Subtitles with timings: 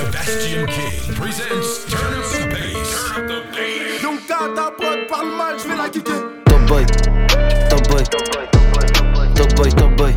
[0.00, 2.88] Sebastian King presents Turn Up the Bass.
[3.04, 4.00] Turn Up the Bass.
[4.02, 6.20] Donc ta ta prod parle mal, je vais la kicker.
[6.46, 6.86] Top boy,
[7.68, 10.14] top boy, top boy, top boy,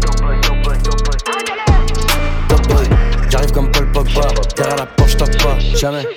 [2.47, 2.87] top boy.
[3.29, 6.07] J'arrive comme Paul Pogba, derrière la porte j'tape pas, jamais.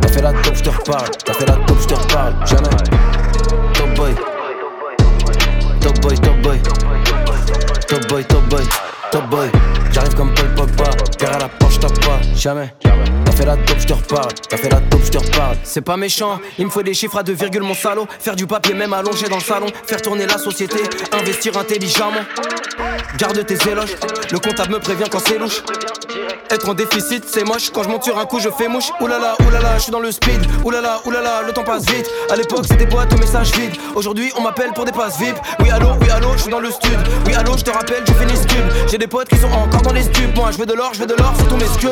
[0.00, 2.70] T'as fait la top, j'te reparle, t'as fait la top, j'te reparle, jamais.
[3.74, 4.14] Top boy,
[5.80, 6.60] top boy, top boy,
[7.86, 8.64] top boy, top boy,
[9.12, 9.48] top boy.
[9.92, 12.74] J'arrive comme Paul Pogba, derrière la porte j'tape pas, jamais.
[12.80, 15.56] T'as fait la top, j'te reparle, t'as fait la top, j'te reparle.
[15.64, 18.06] C'est pas méchant, il me faut des chiffres à deux virgules, mon salaud.
[18.20, 19.66] Faire du papier, même allongé dans le salon.
[19.86, 20.78] Faire tourner la société,
[21.12, 22.24] investir intelligemment.
[23.18, 23.96] Garde tes éloges,
[24.30, 25.62] le comptable me prévient quand c'est louche.
[26.50, 27.70] Être en déficit, c'est moche.
[27.70, 28.90] Quand je monte sur un coup, je fais mouche.
[29.00, 30.40] Oulala, oulala, je suis dans le speed.
[30.64, 32.08] Oulala, oulala, le temps passe vite.
[32.30, 33.74] À l'époque, c'était boîte aux messages vides.
[33.94, 35.36] Aujourd'hui, on m'appelle pour des passes VIP.
[35.60, 36.98] Oui, allô, oui, allô, je suis dans le stud.
[37.26, 38.22] Oui, allô, je te rappelle, je fais.
[38.90, 40.32] J'ai des potes qui sont encore dans les studs.
[40.36, 41.88] Moi, je veux de l'or, je veux de l'or sur tous mes scuds.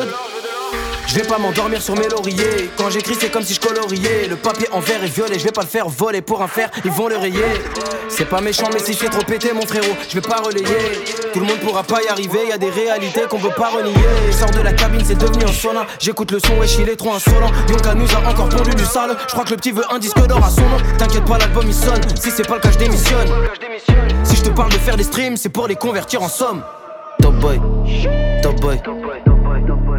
[1.07, 2.69] Je vais pas m'endormir sur mes lauriers.
[2.77, 4.27] Quand j'écris, c'est comme si je coloriais.
[4.29, 6.69] Le papier en vert et violet, je vais pas le faire voler pour un fer,
[6.85, 7.43] ils vont le rayer.
[8.07, 10.65] C'est pas méchant, mais si je fais trop péter, mon frérot, je vais pas relayer.
[11.33, 13.93] Tout le monde pourra pas y arriver, y a des réalités qu'on peut pas renier.
[14.31, 15.85] Sors de la cabine, c'est devenu un sauna.
[15.99, 17.51] J'écoute le son, wesh, il est trop insolent.
[17.69, 19.17] Yonka nous a encore pondu du sale.
[19.27, 20.77] Je crois que le petit veut un disque d'or à son nom.
[20.97, 22.01] T'inquiète pas, l'album il sonne.
[22.21, 23.27] Si c'est pas le cas, je démissionne.
[24.23, 26.63] Si je te parle de faire des streams, c'est pour les convertir en somme.
[27.21, 27.59] Top boy,
[28.41, 28.81] top boy,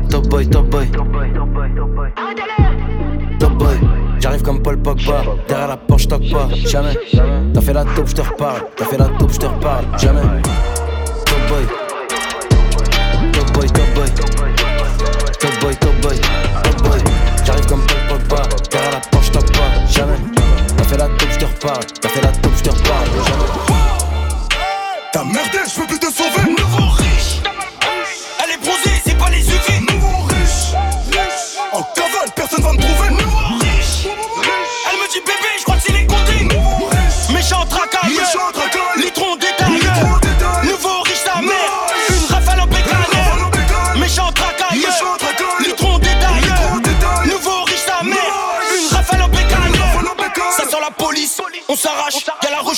[0.08, 0.90] top boy, top boy.
[3.38, 3.80] Top boy,
[4.20, 5.22] j'arrive comme Paul Pogba.
[5.48, 6.94] Derrière la porte, j'toque pas, jamais.
[7.54, 8.62] T'as fait la taupe, j'te reparle.
[8.76, 10.20] T'as fait la taupe, j'te reparle, jamais.
[11.26, 11.66] Top boy,
[13.32, 14.08] top boy, top boy.
[15.40, 16.20] Top boy, top boy,
[16.62, 17.00] top boy.
[17.44, 18.42] J'arrive comme Paul Pogba.
[18.70, 20.18] Derrière la porte, j'toque pas, jamais.
[20.76, 21.84] T'as fait la taupe, j'te reparle.
[22.00, 23.48] T'as fait la taupe, j'te reparle, jamais.
[25.12, 26.56] T'as merdé, je peux plus te sauver.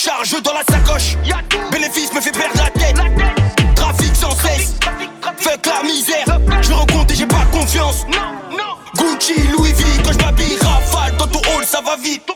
[0.05, 1.17] Recharge dans la sacoche.
[1.73, 2.97] Bénéfice me fait perdre la tête.
[3.75, 4.75] Trafic sans cesse.
[5.39, 6.41] Fuck la misère.
[6.61, 8.05] Je veux recompter, j'ai pas confiance.
[8.99, 12.31] Gucci, Louis V, quand je m'habille, rafale dans ton hall, ça va vite.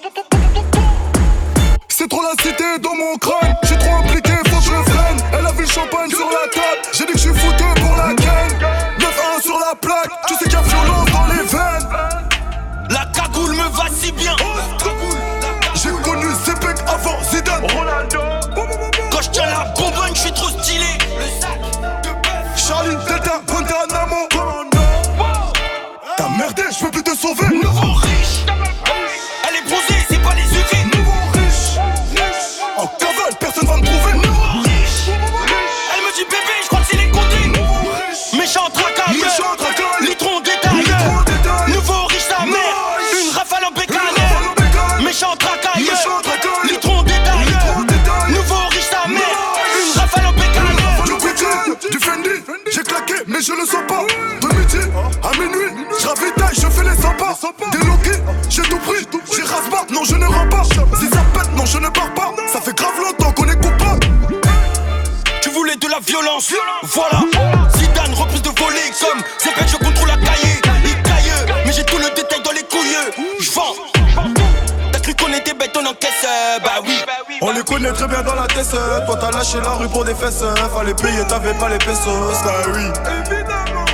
[77.78, 78.70] On les connaît très bien dans la tête.
[79.06, 80.42] Toi t'as lâché la rue pour des fesses.
[80.74, 82.34] Fallait payer, t'avais pas les pesos.
[82.34, 82.90] Ça oui.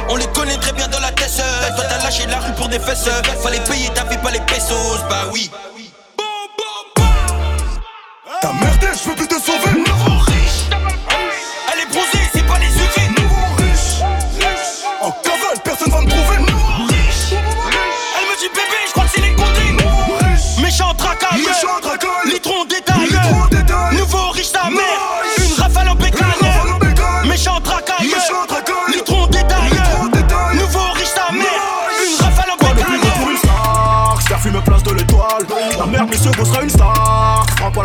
[0.09, 1.43] On les connaît très bien dans la tête.
[1.77, 3.09] Toi t'as lâché la rue pour des fesses.
[3.43, 5.51] Fallait payer, t'avais pas les pesos, bah oui.
[8.41, 9.85] T'as merdé, je peux plus te sauver.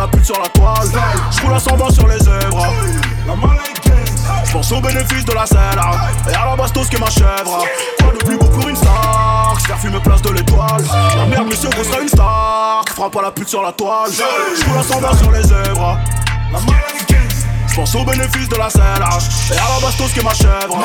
[0.10, 0.88] Pute sur la toile.
[1.32, 2.68] J'roule à 120 sur les zèbres
[3.28, 3.34] La
[4.46, 5.80] J'pense aux bénéfices de la selle.
[6.30, 7.64] Et à la bastos qui est ma chèvre.
[8.02, 9.56] Quoi de plus beau pour une star.
[9.60, 10.84] J'fais fumer place de l'étoile.
[11.18, 12.84] La merde monsieur vous sera une star.
[12.96, 14.10] Frappe pas la pute sur la toile.
[14.12, 15.98] J'roule à 120 sur les zèbres
[16.52, 16.60] La
[17.68, 18.82] J'pense aux bénéfices de la selle.
[18.82, 20.78] Et à la bastos qui ma chèvre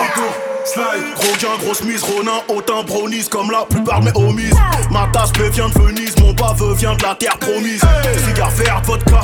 [0.64, 4.50] Slide, gros gain, grosse mise, Ronin, hautain, brownies comme la plupart de mes homies.
[4.90, 7.82] Ma tasse vient de Venise, mon baveux vient de la terre promise.
[8.26, 9.20] Cigare vert, vodka,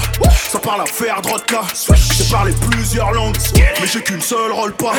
[0.51, 1.63] ça parle à faire vodka.
[2.17, 4.93] J'ai parlé plusieurs langues, mais j'ai qu'une seule rôle pas.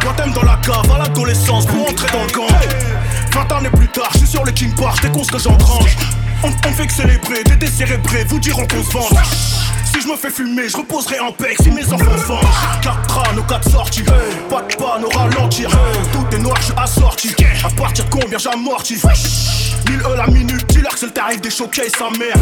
[0.00, 2.48] Toi t'aimes dans la cave à l'adolescence pour entrer dans le camp.
[3.32, 5.96] 20 années plus tard, je suis sur le King Park, t'es con ce que j'engrange.
[6.42, 9.10] On, on fait que célébrer, des décérébrés vous diront qu'on se venge.
[9.92, 12.80] Si je me fais fumer, je reposerai en paix si mes enfants vengent.
[12.82, 14.04] Quatre crânes aux quatre sorties,
[14.48, 15.70] pas de panne au ralentir.
[16.12, 17.34] Tout est noir, je suis assorti.
[17.64, 19.00] À partir de combien j'amortis?
[19.88, 22.36] 1000 E la minute, dis-leur que c'est le tarif des showcases, sa mère.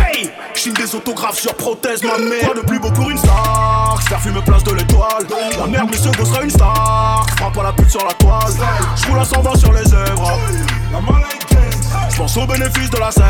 [0.55, 2.41] Chine des autographes sur prothèse, ma mère.
[2.41, 5.27] Quoi de plus beau pour une star faire fumer place de l'étoile.
[5.29, 7.27] La ce beau sera une star.
[7.37, 8.53] Frappe pas la pute sur la toile.
[8.97, 10.39] Je roule à 120 sur les œuvres.
[10.93, 11.01] La
[12.11, 13.25] je pense au bénéfice de la selle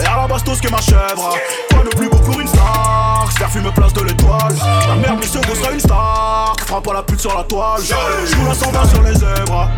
[0.00, 1.36] Et à la bastos qui est ma chèvre
[1.70, 3.28] Quoi de plus beau pour une star.
[3.36, 4.54] Faire fumer place de l'étoile.
[4.88, 6.54] La merde mission vous sera une star.
[6.66, 7.80] Frappe pas la pute sur la toile.
[7.82, 9.68] Je roule à 120 sur les zèbres.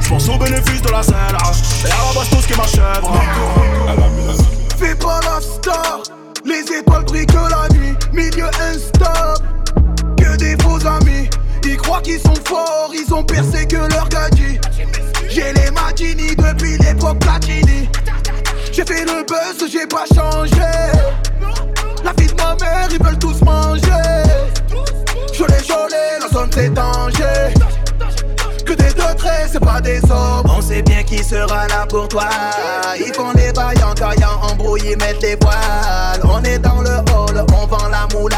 [0.00, 1.14] Je pense au bénéfice de la selle
[1.86, 3.22] Et à la bastos qui est ma chèvre
[4.78, 6.00] Fais pas la star.
[6.44, 7.94] Les étoiles brillent que la nuit.
[8.12, 9.34] Milieu insta
[10.16, 11.30] Que des faux amis.
[11.64, 12.90] Ils croient qu'ils sont forts.
[12.92, 14.60] Ils ont percé que leur gadget
[18.86, 20.60] J'ai fait le buzz, j'ai pas changé.
[22.04, 23.80] La vie de ma mère, ils veulent tous manger.
[25.36, 27.54] Cholet, cholet, la zone c'est danger.
[28.66, 30.50] Que des deux traits, c'est pas des hommes.
[30.54, 32.28] On sait bien qui sera là pour toi.
[32.98, 36.20] Ils font les vaillants, caillants, embrouillés, mettent les voiles.
[36.24, 38.36] On est dans le hall, on vend la moula.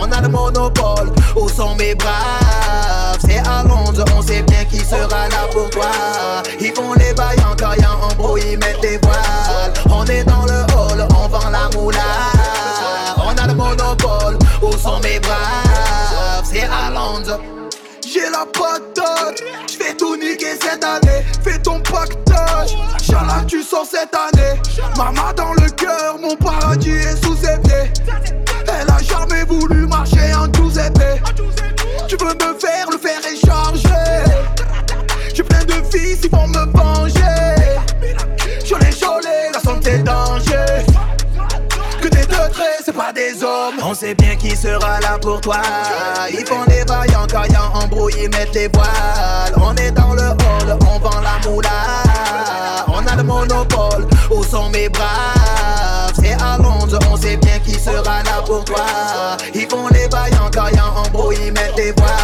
[0.00, 4.78] On a le monopole, où sont mes bras C'est à Londres, on sait bien qui
[4.78, 5.90] sera là pour toi.
[6.60, 9.01] Ils font les vaillants, caillants, embrouillés, mettent les voiles.
[18.42, 19.42] La patate.
[19.72, 21.24] J'vais tout niquer cette année.
[21.42, 22.76] Fais ton pactage.
[22.94, 24.60] Inch'Allah, tu sors cette année.
[24.96, 27.36] Maman dans le cœur, mon paradis est sous
[43.92, 45.60] On sait bien qui sera là pour toi.
[46.30, 49.52] Ils font des vaillants, caillants, embrouillés, mettent les voiles.
[49.60, 51.68] On est dans le hall, on vend la moula.
[52.88, 57.74] On a le monopole, où sont mes bras C'est à Londres, on sait bien qui
[57.74, 58.86] sera là pour toi.
[59.54, 62.21] Ils font les vaillants, caillants, embrouillés, mettent les voiles.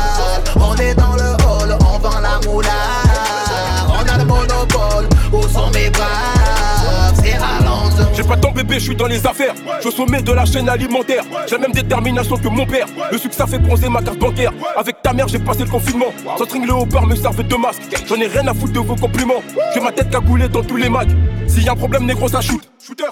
[8.28, 9.54] Pas tant bébé, je suis dans les affaires.
[9.76, 11.25] Je suis au sommet de la chaîne alimentaire.
[11.46, 12.86] J'ai la même détermination que mon père.
[13.10, 14.52] Le succès fait bronzer ma carte bancaire.
[14.76, 16.12] Avec ta mère, j'ai passé le confinement.
[16.36, 17.82] Sans string le haut me servait de masque.
[18.06, 19.42] J'en ai rien à foutre de vos compliments.
[19.72, 21.10] J'ai ma tête cagoulée dans tous les mags.
[21.46, 22.60] S'il y a un problème, négro, ça shoot.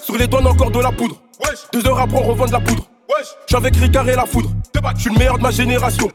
[0.02, 1.16] Sur les douanes, encore de la poudre.
[1.72, 2.86] Deux heures après, on revend de la poudre.
[3.54, 4.50] Avec Ricard et la foudre.
[4.98, 6.10] J'suis le meilleur de ma génération.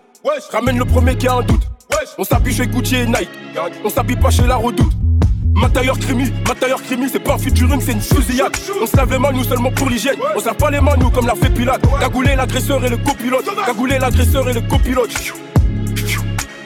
[0.51, 1.63] Ramène le premier qui a un doute.
[2.18, 3.30] On s'habille chez Gucci et Nike.
[3.83, 4.92] On s'habille pas chez la redoute.
[5.56, 8.51] Ma tailleur crimi, ma crimi, c'est pas un featuring, c'est une fusillade.
[8.81, 10.15] On se lave les mains, nous seulement pour l'hygiène.
[10.36, 11.81] On se lave pas les mains, nous, comme l'a fait Pilate.
[12.00, 13.45] Cagoulé l'agresseur et le copilote.
[13.65, 15.12] Cagoulé l'agresseur et le copilote.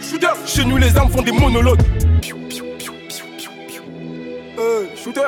[0.01, 1.81] Shooter, chez nous, les armes font des monologues.
[4.57, 5.21] Euh, shooter.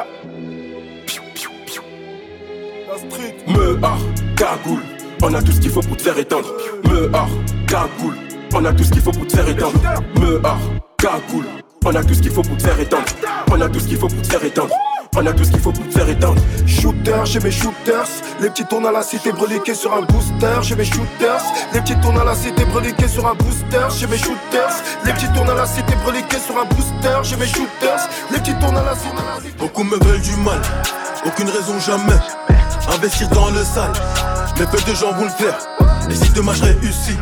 [2.89, 3.35] La street.
[3.47, 3.97] Me har,
[4.35, 4.81] cagoule.
[5.21, 6.53] On a tout ce qu'il faut pour te faire éteindre.
[6.85, 7.27] Me har,
[7.67, 8.15] cagoule.
[8.53, 9.73] On a tout ce qu'il faut pour te faire éteindre.
[10.19, 10.59] Me har,
[10.97, 11.45] cagoule.
[11.89, 13.05] On a tout ce qu'il faut pour te faire éteindre.
[13.49, 14.75] On a tout ce qu'il faut pour te faire éteindre.
[15.15, 16.41] On a tout ce qu'il faut pour te faire éteindre.
[16.65, 18.09] Shooter, j'ai mes shooters.
[18.41, 20.59] Les petits tournent à la cité breliqués sur un booster.
[20.63, 21.41] J'ai mes shooters.
[21.73, 23.87] Les petits tournent à la cité breliqués sur un booster.
[23.97, 24.83] J'ai mes shooters.
[25.05, 27.19] Les petits tournent à la cité breliqués sur un booster.
[27.23, 28.09] J'ai mes shooters.
[28.31, 29.55] Les petits tournent à la cité.
[29.57, 30.61] Beaucoup me veulent du mal.
[31.25, 32.19] Aucune raison jamais.
[32.93, 33.93] Investir dans le sale.
[34.59, 35.57] Mais peu de gens vont le faire.
[36.11, 37.17] Et si demain je réussis,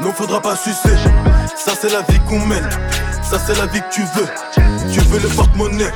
[0.00, 0.96] non faudra pas sucer.
[1.56, 2.68] Ça c'est la vie qu'on mène.
[3.32, 4.28] Ça c'est la vie que tu veux.
[4.92, 5.90] Tu veux le porte-monnaie,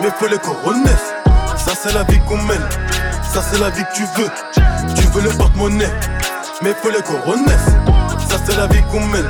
[0.00, 0.90] mais faut les coronets.
[1.56, 2.64] Ça c'est la vie qu'on mène.
[3.24, 4.30] Ça c'est la vie que tu veux.
[4.94, 5.90] Tu veux le porte-monnaie,
[6.62, 7.58] mais faut les coronets.
[8.28, 9.28] Ça c'est la vie qu'on mène.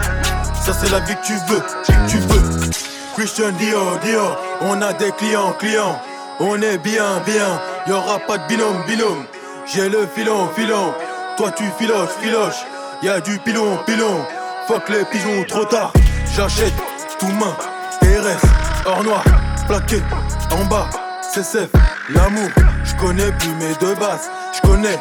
[0.62, 1.62] Ça c'est la vie que tu veux.
[2.08, 2.70] Tu veux.
[3.16, 4.38] Christian Dior, Dior.
[4.60, 5.98] On a des clients, clients.
[6.40, 7.58] On est bien, bien.
[7.86, 9.24] Y'aura pas de binôme, binôme.
[9.64, 10.92] J'ai le filon, filon.
[11.38, 12.66] Toi tu filoches, filoches.
[13.02, 14.26] Y'a du pilon, pilon.
[14.68, 15.94] Fuck les pigeons, trop tard.
[16.36, 16.74] J'achète
[17.20, 17.54] tout main,
[18.02, 19.22] RS, hors noir,
[19.68, 20.02] plaqué,
[20.50, 20.88] en bas,
[21.32, 21.68] CCF,
[22.08, 22.48] l'amour,
[22.84, 24.98] je connais plus mes deux bases, je connais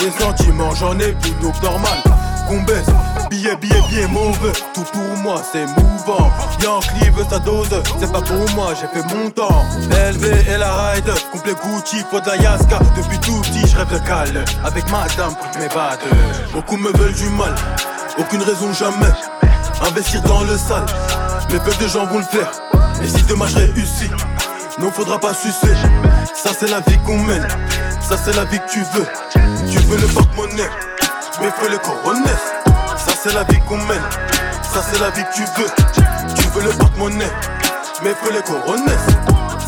[0.00, 1.98] les sentiments, j'en ai plus, donc normal,
[2.60, 2.86] baisse,
[3.30, 4.52] billet, billet, billet mauvais.
[4.74, 6.30] Tout pour moi, c'est mouvant.
[6.62, 9.64] Yankee veut sa dose, c'est pas pour moi, j'ai fait mon temps.
[9.90, 12.78] LV et la ride, complet Gucci, faut de la Yaska.
[12.96, 14.44] Depuis tout petit, je rêve de.
[14.64, 16.04] Avec madame mes battes.
[16.52, 17.54] Beaucoup me veulent du mal,
[18.18, 19.12] aucune raison jamais.
[19.84, 20.86] Investir dans le sale,
[21.52, 22.50] mais peu de gens vont le faire.
[23.02, 24.10] Et si demain je réussis,
[24.78, 25.74] non faudra pas sucer.
[26.34, 27.46] Ça c'est la vie qu'on mène,
[28.00, 29.06] ça c'est la vie que tu veux.
[29.70, 30.70] Tu veux le porte-monnaie,
[31.40, 32.40] mais faut le coronets.
[32.96, 34.02] Ça c'est la vie qu'on mène,
[34.62, 35.70] ça c'est la vie que tu veux.
[36.34, 37.32] Tu veux le porte-monnaie,
[38.02, 38.98] mais faut le coronets.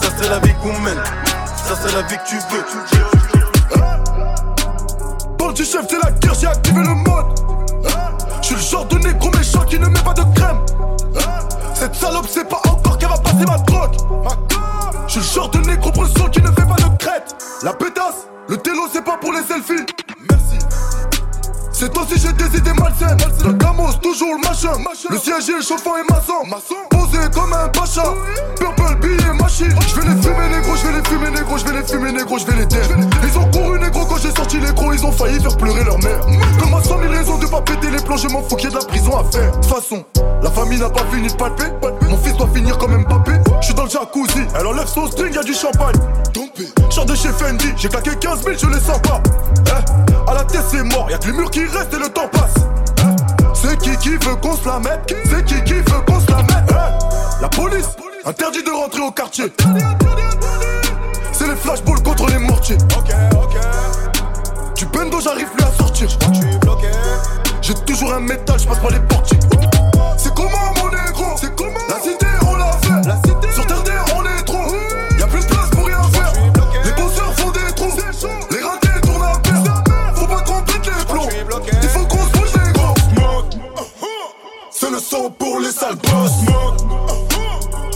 [0.01, 1.03] Ça c'est la vie qu'on mène,
[1.69, 2.65] ça c'est la vie que tu veux.
[5.55, 7.27] Du chef, c'est la guerre, j'ai activé le mode.
[8.43, 10.59] Je suis le genre de négro méchant qui ne met pas de crème.
[11.85, 13.95] Cette salope, c'est pas encore qu'elle va passer ma drogue.
[15.07, 17.37] Je suis le genre de négro sang qui ne fait pas de crête.
[17.63, 19.85] La pétasse, le télo, c'est pas pour les selfies.
[21.85, 23.19] C'est aussi j'ai des idées malsaines.
[23.45, 24.73] Le camos, toujours le machin.
[25.11, 26.33] Le siège est chauffant et maçon.
[26.89, 28.15] Posé comme un pacha.
[28.57, 29.75] Purple, billet, machine.
[29.89, 32.39] Je vais les fumer, négro, je vais les fumer, négro, je vais les fumer, négro,
[32.39, 32.89] je vais les taire.
[33.23, 35.99] Ils ont couru, négro, quand j'ai sorti les gros, ils ont failli faire pleurer leur
[35.99, 36.21] mère.
[36.59, 38.73] Comme à 100 000 raisons de pas péter les plombs, je m'en fous qu'il y
[38.73, 39.51] ait de la prison à faire.
[39.51, 40.03] De toute façon,
[40.43, 41.65] la famille n'a pas fini de palper.
[42.39, 43.33] Doit finir comme Mbappé.
[43.61, 45.95] Je suis dans le jacuzzi, elle enlève son string, y'a du champagne.
[46.91, 49.21] Chant de chez Fendi, j'ai claqué 15 000, je les sens pas.
[49.69, 52.29] Eh, à la tête c'est mort, y'a que les murs qui restent et le temps
[52.29, 52.55] passe.
[52.99, 53.03] Eh,
[53.55, 55.15] c'est qui qui veut qu'on se la mette?
[55.31, 56.71] C'est qui qui veut qu'on se la mette?
[56.71, 57.89] Eh, La police,
[58.25, 59.53] interdit de rentrer au quartier.
[61.33, 62.79] C'est les flashballs contre les mortiers.
[62.97, 63.13] Ok,
[63.43, 64.75] ok.
[64.77, 66.09] Du bendo, j'arrive plus à sortir.
[67.63, 69.39] J'ai toujours un métal, je passe par les portiers.
[70.17, 71.37] C'est comment mon négro?
[85.75, 86.33] Sales boss.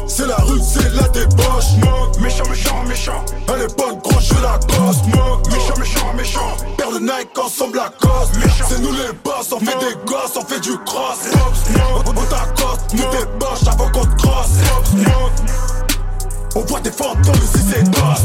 [0.06, 1.76] C'est la rue, c'est la débauche.
[2.20, 3.25] Méchant, méchant, méchant.
[3.49, 5.02] Elle est bonne, gros, je la gosse.
[5.50, 6.56] Méchant, méchant, méchant.
[6.76, 8.30] Père de Nike ensemble la cause.
[8.68, 11.18] C'est nous les boss, on fait des gosses, on fait du cross.
[12.06, 14.58] On t'accoste, nous débauche avant qu'on te crosse.
[16.68, 18.22] Voit des fantômes ici c'est boss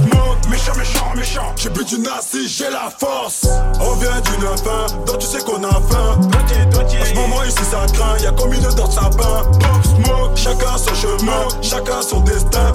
[0.50, 1.53] Méchant, méchant, méchant.
[1.55, 3.47] J'ai bu du nazi, j'ai la force.
[3.79, 6.19] On vient d'une fin, donc tu sais qu'on a faim.
[6.21, 10.77] En ce moment ici ça craint, y'a comme une dans sa bain Pop smoke, chacun
[10.77, 12.73] son chemin, chacun son destin.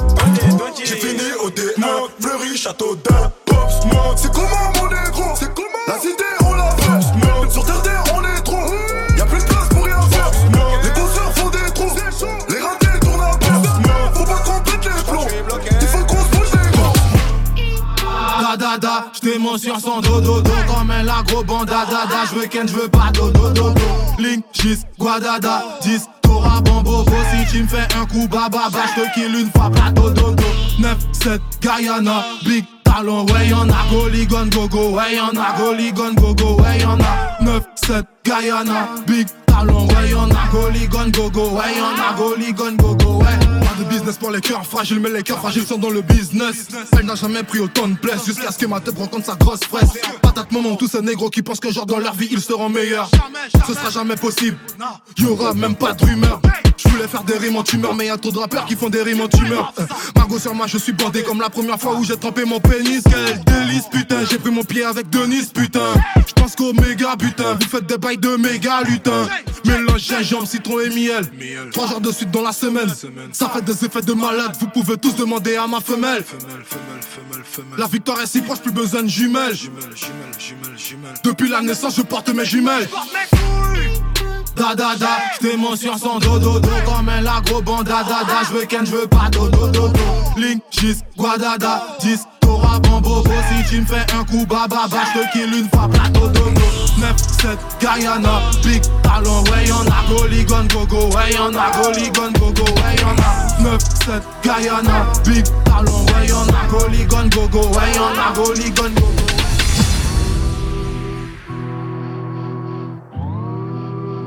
[0.84, 3.27] J'ai fini au D1, Fleury, château d'un
[19.58, 23.70] j't'émotion sans dodo do Comme un agro bandada da J'veux ken, j'veux pas dodo do
[23.70, 23.74] do
[24.18, 29.12] Link, gis, guadada, 10 Tora bambobo Si tu me fais un coup baba bah J'te
[29.14, 30.36] kill une fois plateau dodo
[30.78, 36.60] 9, 7, Guyana, Big talon Ouais y'en a, Goligon gogo Ouais y'en a, Goligon gogo
[36.62, 39.26] Ouais y'en a, 9, 7, Guyana, Big
[39.66, 44.30] Ouais y'en a, Goligon gogo Ouais y'en a, Goligon gogo Ouais Pas de business pour
[44.30, 47.58] les cœurs fragiles Mais les cœurs fragiles sont dans le business Elle n'a jamais pris
[47.58, 49.90] autant de place Jusqu'à ce que ma tête rencontre sa grosse fraise
[50.22, 53.10] Patate moment tous ces négros qui pensent que genre dans leur vie ils seront meilleurs
[53.66, 54.56] Ce sera jamais possible
[55.18, 56.40] Y'aura même pas de rumeur
[56.78, 59.02] je voulais faire des rimes en tumeur, mais y'a trop de rappeurs qui font des
[59.02, 59.74] rimes en tumeur.
[60.16, 63.02] Margot sur moi, je suis bordé comme la première fois où j'ai trempé mon pénis.
[63.04, 65.92] Quel délice, putain, j'ai pris mon pied avec Denise, putain.
[66.26, 69.26] Je pense qu'au méga, putain, vous faites des bails de méga lutin.
[69.64, 71.24] Mélange gingembre, citron et miel.
[71.72, 72.92] Trois jours de suite dans la semaine.
[73.32, 76.24] Ça fait des effets de malade, vous pouvez tous demander à ma femelle.
[77.76, 79.56] La victoire est si proche, plus besoin de jumelles.
[81.24, 82.88] Depuis la naissance, je porte mes jumelles.
[84.56, 89.06] Da da da, j't'émotion sans dodo do Comme un agro bandada da J'veux ken, j'veux
[89.06, 90.00] pas dodo do do
[90.36, 92.18] Link, gis, guadada, 10
[92.78, 95.88] Tora bambobo Si tu me fais un coup baba bah J'te kill une fois.
[95.88, 96.50] Plateau dodo
[96.98, 102.64] 9, 7, Guyana, Big talon Ouais y'en a, Goligon gogo Ouais y'en a, Goligon gogo
[102.64, 103.62] Ouais y'en a.
[103.62, 109.06] 9, 7, Guyana, Big talon Ouais y'en a, Goligon gogo Ouais y'en a, Goligon gogo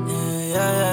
[0.08, 0.91] yeah, yeah.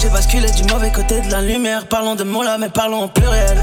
[0.00, 1.86] J'ai basculé du mauvais côté de la lumière.
[1.86, 3.58] Parlons de mots là, mais parlons au pluriel.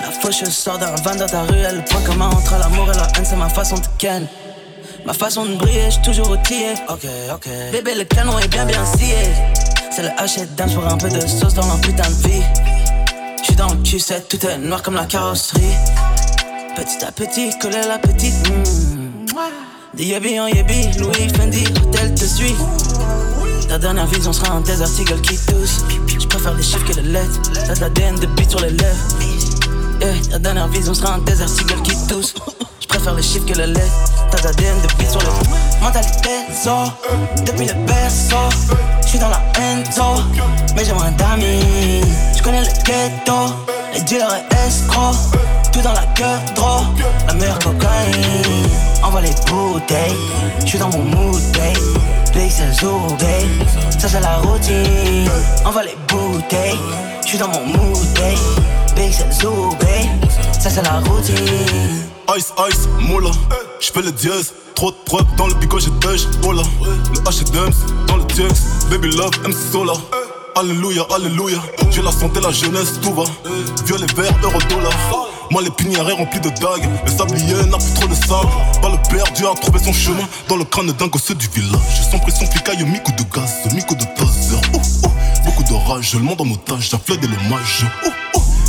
[0.00, 1.76] La fauche sort d'un van dans ta ruelle.
[1.76, 4.26] Le point commun entre l'amour et la haine, c'est ma façon de ken.
[5.04, 6.72] Ma façon de briller, j'suis toujours outillé.
[6.88, 7.48] Ok, ok.
[7.72, 9.16] Bébé, le canon est bien, bien scié.
[9.90, 12.42] C'est le hachet dance pour un peu de sauce dans putain de vie.
[13.42, 15.60] J'suis dans le Q7, tout est noir comme la carrosserie.
[16.76, 18.48] Petit à petit, coller la petite.
[18.48, 19.34] Mmh.
[19.94, 22.56] Des yébi en yébi, Louis Fendi, hôtel te suit.
[23.68, 25.84] Ta dernière vision sera un désert articles qui tousse.
[26.08, 27.40] Je les chiffres que les lettres.
[27.66, 28.98] T'as de l'ADN de beat sur les lèvres.
[30.00, 32.34] Eh, ta dernière vision sera un désert articles qui tousse.
[32.80, 34.12] Je les chiffres que les lettres.
[34.30, 36.30] T'as de l'ADN de beat sur les Mentalité,
[36.64, 36.90] zo.
[37.44, 38.48] Depuis le berceau.
[39.06, 40.22] J'suis dans la enzo.
[40.76, 42.02] Mais j'ai moins d'amis.
[42.36, 43.54] J'connais le ghetto.
[43.94, 45.16] Les dealers et escrocs.
[45.72, 46.82] Tout dans la queue, draw.
[47.26, 48.68] La meilleure cocaïne.
[49.02, 50.16] Envoie les bouteilles.
[50.64, 52.23] J'suis dans mon mood, babe.
[52.34, 52.72] Big c'est.
[53.98, 55.30] Ça c'est la routine.
[55.64, 56.78] Envoie les bouteilles.
[57.24, 58.96] J'suis dans mon mood, babe.
[58.96, 59.32] Big c'est.
[60.60, 61.34] Ça c'est la routine.
[62.36, 63.30] Ice, ice, moula.
[63.80, 64.52] J'fais le dièse.
[64.74, 66.26] Trop de preuves dans le bigot, j'ai dèche.
[66.44, 66.52] Oh.
[66.52, 66.62] Le
[67.20, 68.88] H et dans le TX.
[68.90, 69.92] Baby love, MC Sola.
[70.56, 71.58] Alléluia, alléluia.
[71.90, 73.24] J'ai la santé, la jeunesse, tout va.
[73.86, 74.92] Violet, vert, euro, dollar.
[75.50, 76.88] Moi, les pinières remplis de dagues.
[77.04, 78.48] Le sablier n'a plus trop de sable.
[78.80, 82.08] Pas le perdu a trouvé son chemin dans le crâne d'un gosse du village.
[82.10, 84.56] Sans pression, flicaille, mico de gaz, mico de taser.
[84.74, 85.08] Oh, oh.
[85.44, 87.84] Beaucoup de rage, le monde en otage, j'afflède et l'hommage.
[88.04, 88.23] Oh, oh.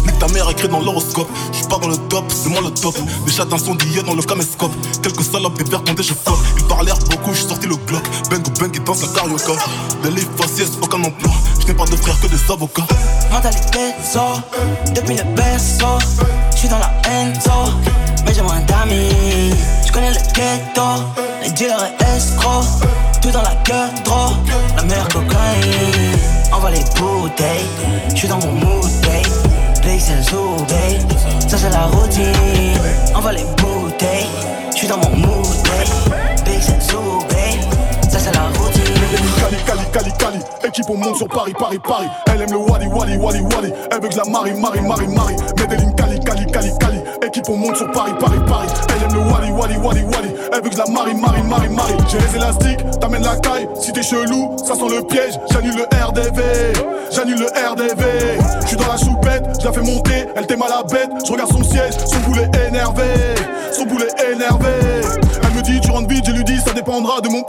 [0.06, 1.30] Nique ta mère écrit dans l'horoscope.
[1.52, 2.96] J'suis pas dans le top, c'est moi le top.
[3.26, 4.72] Des chats d'incendiés dans le caméscope.
[5.02, 6.38] Quelques salopes, des verres quand je flop.
[6.58, 8.04] Ils parlèrent beaucoup, j'suis sorti le Glock.
[8.30, 9.54] Bang bang, ils dansent la carioca.
[10.04, 11.32] Des livres faciès, aucun emploi.
[11.60, 12.88] J'n'ai pas de frères que des avocats.
[13.32, 14.20] Mentalité, so,
[14.94, 15.98] depuis le berceau.
[16.56, 17.74] J'suis dans la enzo,
[18.26, 19.54] mais j'ai moins d'amis.
[19.86, 21.04] J'connais le ghetto,
[21.44, 22.66] les dealers et escrocs.
[23.22, 24.34] Tout dans la gueule, draw,
[24.76, 26.20] la meilleure cocaïne.
[26.52, 27.66] Envoie les bouteilles,
[28.14, 29.55] j'suis dans mon mood, babe.
[29.86, 31.48] Le babe.
[31.48, 32.34] Ça c'est la routine.
[33.14, 34.26] Envoie les bouteilles,
[34.76, 35.46] j'suis dans mon mood.
[39.46, 40.40] Cali, Cali, Cali, Cali.
[40.64, 42.08] Équipe au monde sur Paris, Paris, Paris.
[42.34, 43.74] Elle aime le Wally, Wally, Wally, Wally.
[43.92, 45.36] Elle veut que la Marie, Marie, Marie, Marie.
[45.60, 47.00] Medellin, Cali, Cali, Cali, Cali.
[47.22, 48.68] Équipe au monde sur Paris, Paris, Paris.
[48.90, 50.34] Elle aime le Wally, Wally, Wally, Wally.
[50.52, 51.94] Elle veut que la Marie, Marie, Marie, Marie.
[52.08, 53.70] J'ai les élastiques, t'amènes la caille.
[53.80, 55.36] Si t'es chelou, ça sent le piège.
[55.52, 56.42] J'annule le RDV.
[57.12, 58.04] J'annule le RDV.
[58.66, 60.26] J'suis dans la choupette, je la fais monter.
[60.36, 61.12] Elle t'aime à la bête.
[61.24, 63.04] Je regarde son siège, son boulet énervé.
[63.72, 64.72] Son boulet énervé.
[65.44, 67.44] Elle me dit, tu rentres vite, je lui dis, ça dépendra de mon.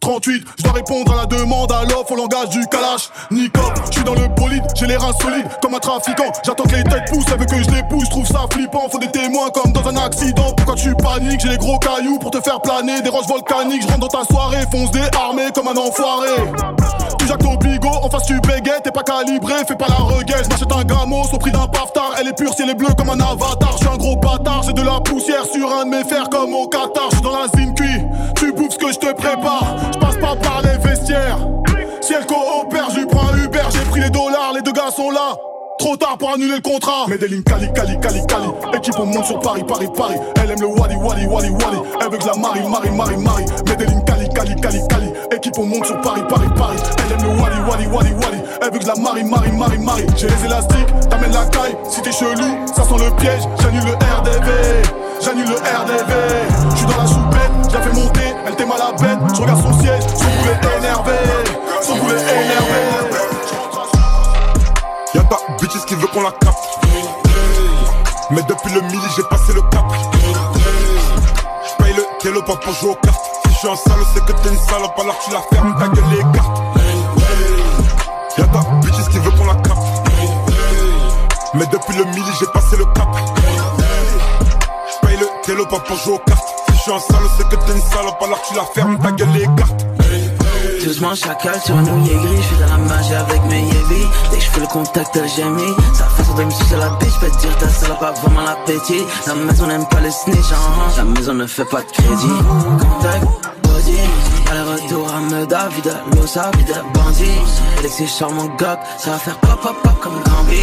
[0.00, 3.10] 38, je dois répondre à la demande à l'offre au langage du Kalash.
[3.30, 6.30] Nico, je suis dans le bolide, j'ai les reins solides comme un trafiquant.
[6.44, 8.88] J'attends que les têtes poussent, elle veut que je les pousse, trouve ça flippant.
[8.90, 10.52] Faut des témoins comme dans un accident.
[10.56, 11.40] Pourquoi tu paniques?
[11.40, 13.82] J'ai les gros cailloux pour te faire planer, des roches volcaniques.
[13.82, 16.30] Je rentre dans ta soirée, fonce des armées comme un enfoiré.
[17.18, 20.44] Tu jacques ton bigot, en face tu bégayes, t'es pas calibré, fais pas la reguette.
[20.44, 23.10] J'm'achète un gamos au prix d'un paftar, elle est pure, si elle est bleue comme
[23.10, 23.72] un avatar.
[23.72, 26.54] Je suis un gros bâtard, j'ai de la poussière sur un de mes fers comme
[26.54, 27.08] au Qatar.
[27.12, 28.35] Je dans la bouffes ce
[28.92, 29.76] je te prépare.
[29.92, 31.38] Je passe pas par les vestiaires.
[32.00, 35.36] Si elle coopère, je prends Uber, j'ai pris les dollars, les deux gars sont là.
[35.78, 37.06] Trop tard pour annuler le contrat.
[37.06, 38.48] Medellin, Cali, Cali, Cali, Cali.
[38.74, 40.16] Équipe, on monte sur Paris, Paris, Paris.
[40.42, 41.78] Elle aime le Wally, Wally, Wally, Wally.
[42.00, 43.44] Elle veut que la Marie, Marie, Marie, Marie.
[43.68, 45.12] Medellin, Cali, Cali, Cali, Cali.
[45.32, 46.78] Équipe, on monte sur Paris, Paris, Paris.
[47.04, 48.40] Elle aime le Wally, Wally, Wally, Wally.
[48.62, 50.06] Elle veut que la Marie, Marie, Marie, Marie.
[50.16, 51.76] J'ai les élastiques, t'amènes la caille.
[51.90, 53.42] Si t'es chelou, ça sent le piège.
[53.60, 54.50] J'annule le RDV.
[55.20, 56.12] J'annule le RDV.
[56.74, 58.34] J'suis dans la soupette, je la fais monter.
[58.46, 59.18] Elle t'aime à la bête.
[59.34, 61.12] Je regarde son siège, son boulet énervé.
[61.82, 62.80] Son boulet énervé.
[65.14, 66.78] Y'a ta bitches qui veut qu'on la capte.
[68.30, 69.84] Mais depuis le midi, j'ai passé le cap.
[71.68, 73.20] J'paye le télo pas pour jouer aux cartes.
[73.46, 75.88] Si je suis un sale, c'est que t'es une salope, alors tu la fermes, ta
[75.88, 76.62] gueule les cartes.
[78.38, 79.78] Y'a ta bitches qui veut qu'on la capte.
[81.54, 83.08] Mais depuis le midi, j'ai passé le cap.
[84.90, 86.65] J'paye le télo pas pour jouer aux cartes.
[86.86, 89.46] Suis un sale, c'est que t'es une salope, alors tu la fermes, ta gueule les
[89.56, 89.84] cartes.
[90.84, 94.42] Doucement chacal sur un ouïe gris, j'fais de la magie avec mes yébis Dès que
[94.44, 97.68] j'fais le contact j'ai mis Sa façon de me sucer la bitch, peut dire ta
[97.68, 101.64] salope a vraiment l'appétit La maison n'aime pas le snitch, uh La maison ne fait
[101.64, 102.38] pas de crédit.
[102.78, 103.26] Contact,
[103.64, 103.98] body
[104.52, 107.24] Aller-retour à Meda, vide l'osa, vide bandit
[107.82, 110.62] dès que c'est mon gog, ça va faire pop pop pop comme Gambi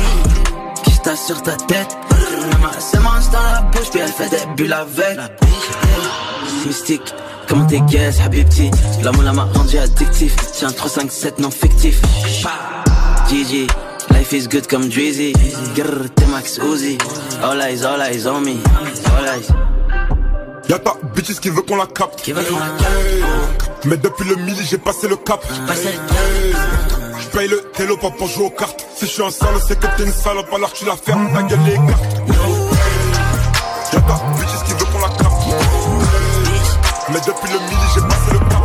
[1.04, 1.98] Tasse sur ta tête.
[2.80, 5.20] C'est mange dans la bouche, puis elle fait des bulles avec.
[6.66, 7.14] Mystique
[7.48, 8.72] Comment t'es guess, habibti
[9.04, 10.36] L'amour m'a rendu addictif.
[10.58, 12.02] J'ai un 357 non fictif
[13.30, 13.68] GG
[14.12, 15.34] Life is good comme Drizzy.
[15.76, 16.98] Grrr, t'es Max Uzi.
[17.44, 18.56] All eyes, all eyes on me.
[19.18, 19.48] All eyes.
[20.70, 22.22] Y'a ta bitches qui veut qu'on la capte.
[22.22, 25.44] Qui veut qu'on la capte Mais depuis le midi j'ai passé le cap.
[25.54, 28.86] J'paye le paye le télo, pas pour jouer aux cartes.
[28.96, 31.42] Si je suis un sale, c'est que t'es une salope, alors tu la fermes, ta
[31.44, 32.22] gueule les cartes.
[33.92, 35.44] Y'a ta bitch qui veut qu'on la capte.
[37.10, 38.64] Mais depuis le midi, j'ai passé le cap.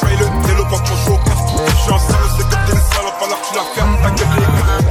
[0.00, 1.48] Paye le télo, pas pour jouer aux cartes.
[1.48, 4.10] Si je suis un sale, c'est que t'es une salope, alors tu la fermes, ta
[4.10, 4.84] gueule les cartes.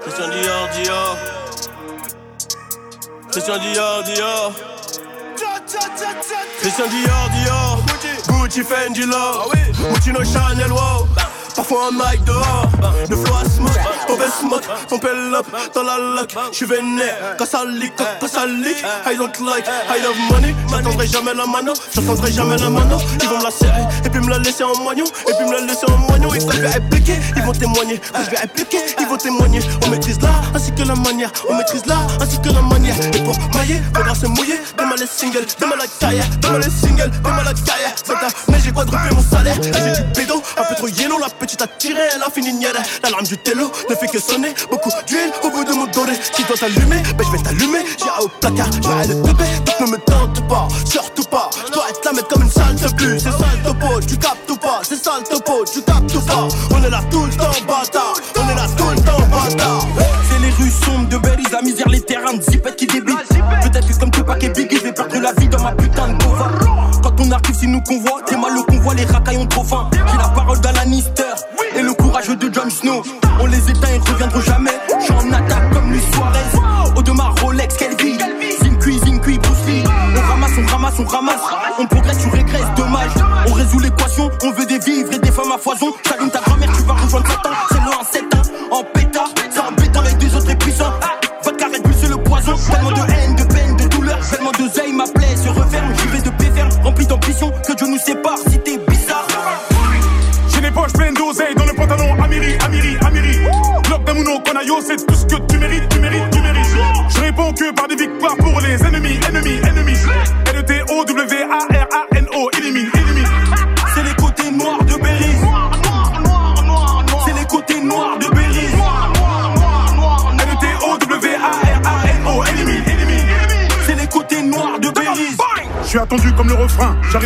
[0.00, 1.16] Christian Dior, Dior.
[3.30, 4.77] Christian Dior, Dior.
[6.60, 7.82] Christian Dior, Dior.
[8.28, 9.52] Gucci, Fendi, Love.
[9.92, 11.06] Gucci, no Chanel, wow.
[11.54, 12.70] Parfois un mic dehors,
[13.10, 13.72] le flow à smoke,
[14.08, 14.64] mauvais smoke,
[15.00, 19.38] pelle up dans la lock, j'suis vénère, quand ça leak, quand ça leak, I don't
[19.40, 23.44] like, I love money, j'attendrai jamais la mano, j'attendrai jamais la mano, ils vont me
[23.44, 25.98] la serrer, et puis me la laisser en moignon, et puis me la laisser en
[25.98, 29.16] moignon, et quand je vais répliquer, ils vont témoigner, quand je vais répliquer, ils vont
[29.16, 32.96] témoigner, on maîtrise là, ainsi que la manière, on maîtrise là, ainsi que la manière,
[33.14, 37.10] et pour mailler, faudra se mouiller, demain les singles, demain la carrière, demain les singles,
[37.22, 37.94] demain la carrière,
[38.48, 41.66] mais j'ai quadruplé mon salaire, j'ai du pédo, un peu trop yellow, la petite t'as
[41.66, 42.72] tiré, elle a fini nière.
[43.02, 44.54] La larme du télo ne fait que sonner.
[44.70, 46.12] Beaucoup d'huile au bout de mon doré.
[46.32, 47.84] Si toi t'allumer, ben je vais t'allumer.
[47.98, 49.44] J'ai au placard, je vais le taper.
[49.64, 51.50] Donc ne me tente pas, surtout pas.
[51.66, 53.18] Je dois la mettre comme une salle de plus.
[53.18, 54.80] C'est sale topo, tu captes ou pas?
[54.82, 56.48] C'est sale topo, tu captes ou pas?
[56.70, 58.14] On est là tout le temps, bâtard.
[58.36, 59.86] On est là tout le temps, bâtard.
[60.48, 63.28] Les rues sombres de Berry, la misère, les terrains de zipette qui débitent.
[63.62, 66.50] Peut-être que comme Tupac et Biggie, j'ai perdu la vie dans ma putain de cova.
[67.02, 69.90] Quand on arrive, si nous convoie, t'es mal le convoi, les racailles ont trop faim.
[69.92, 71.34] J'ai la parole d'Alanister
[71.76, 73.02] et le courage de Jon Snow.
[73.40, 74.70] On les éteint, ils reviendront jamais.
[74.98, 76.96] J'suis en attaque comme Luis Suarez.
[76.96, 78.16] Audemars, Rolex, quelle vie.
[78.62, 79.84] Zincui, Zincui, Bruce Lee.
[80.16, 81.42] On ramasse, on ramasse, on ramasse.
[81.78, 83.10] On progresse, tu régresses, dommage.
[83.48, 85.92] On résout l'équation, on veut des vivres et des femmes à foison.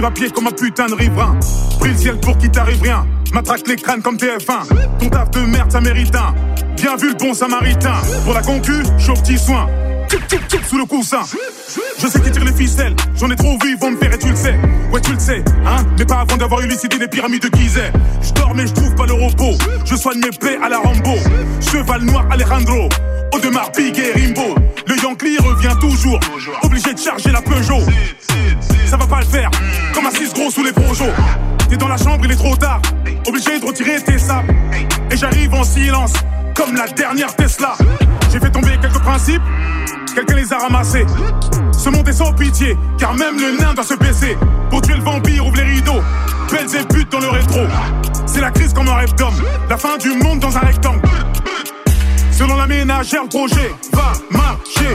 [0.03, 1.38] J'arrive à comme un putain de riverain.
[1.79, 4.99] Pris le ciel pour qu'il t'arrive rien, matraque les crânes comme TF1.
[4.99, 5.81] Ton taf de merde, ça.
[6.77, 7.95] Bien vu le bon samaritain.
[8.25, 9.69] Pour la concu, chaud petit soin.
[10.69, 11.21] Sous le coussin.
[11.99, 14.19] Je sais qui tire les ficelles, j'en ai trop vu, ils vont me faire et
[14.19, 14.59] tu le sais.
[14.93, 17.93] Ouais, tu le sais, hein, mais pas avant d'avoir élucidé les pyramides de Gizeh.
[18.23, 19.57] Je dors mais je trouve pas le repos.
[19.85, 21.15] Je soigne mes plaies à la Rambo.
[21.61, 22.88] Cheval noir Alejandro.
[23.35, 24.55] Audemars, Big et Rimbo.
[24.87, 26.21] Le Yankee revient toujours.
[26.62, 27.81] Obligé de charger la Peugeot.
[28.87, 29.51] Ça va pas le faire.
[29.94, 31.12] Comme 6 gros sous les projos.
[31.68, 32.81] T'es dans la chambre, il est trop tard.
[33.26, 34.55] Obligé de retirer tes sables.
[35.11, 36.12] Et j'arrive en silence.
[36.55, 37.74] Comme la dernière Tesla.
[38.31, 39.42] J'ai fait tomber quelques principes.
[40.14, 41.07] Quelqu'un les a ramassés.
[41.76, 42.76] Ce monde est sans pitié.
[42.98, 44.37] Car même le nain doit se baisser.
[44.70, 46.02] Pour tuer le vampire, ouvre les rideaux.
[46.50, 47.61] Belles et putes dans le rétro.
[48.26, 49.35] C'est la crise comme un rêve d'homme.
[49.68, 51.00] La fin du monde dans un rectangle.
[52.31, 54.94] Selon la ménagère, projet va marcher.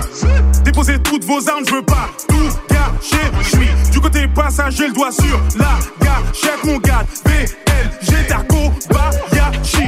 [0.64, 3.82] Déposez toutes vos armes, je veux pas tout gâcher.
[3.86, 7.06] Je du côté passager, le doigt sur la gâchette, mon gars.
[7.26, 9.88] BLG, Darko, Bayashi.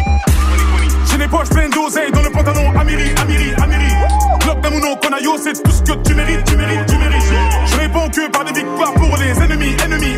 [1.10, 3.93] J'ai les poches pleines d'oseille dans le pantalon Amiri, Amiri, Amiri.
[4.43, 7.34] Bloc d'Amuno, Konayo, c'est tout ce que tu mérites, tu mérites, tu mérites.
[7.65, 10.15] Je réponds que par des victoires pour les ennemis, ennemis,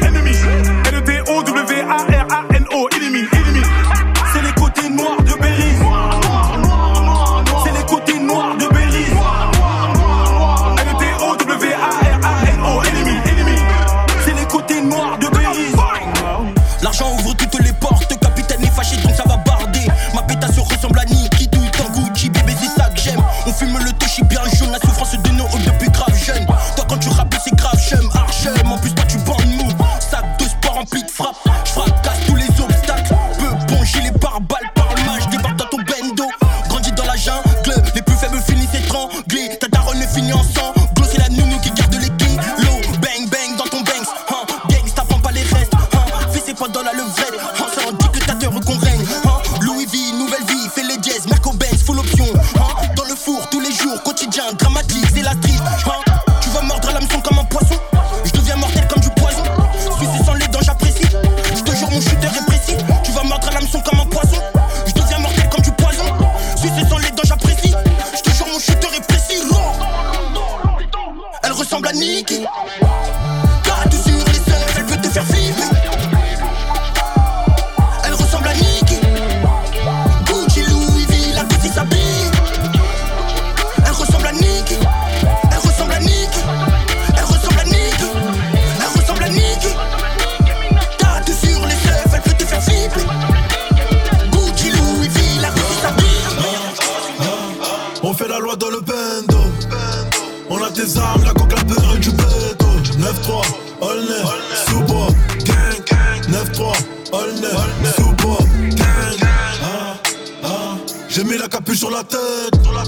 [107.11, 108.37] 9-3, Olner, Soubo,
[108.75, 109.17] gang.
[109.63, 109.95] Ah,
[110.43, 110.77] ah.
[111.09, 112.19] J'ai mis la capuche sur la tête.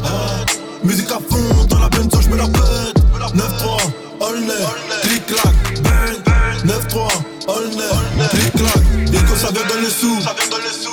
[0.03, 0.45] Ah,
[0.83, 2.97] musique à fond, dans la benzo, j'mets la pète.
[3.36, 3.77] 9-3,
[4.21, 4.53] Olner,
[5.01, 6.65] clic-clac, bang.
[6.65, 7.07] 9-3,
[7.47, 8.83] Olner, clic-clac.
[9.13, 10.92] Et quand ça vient dans les sous.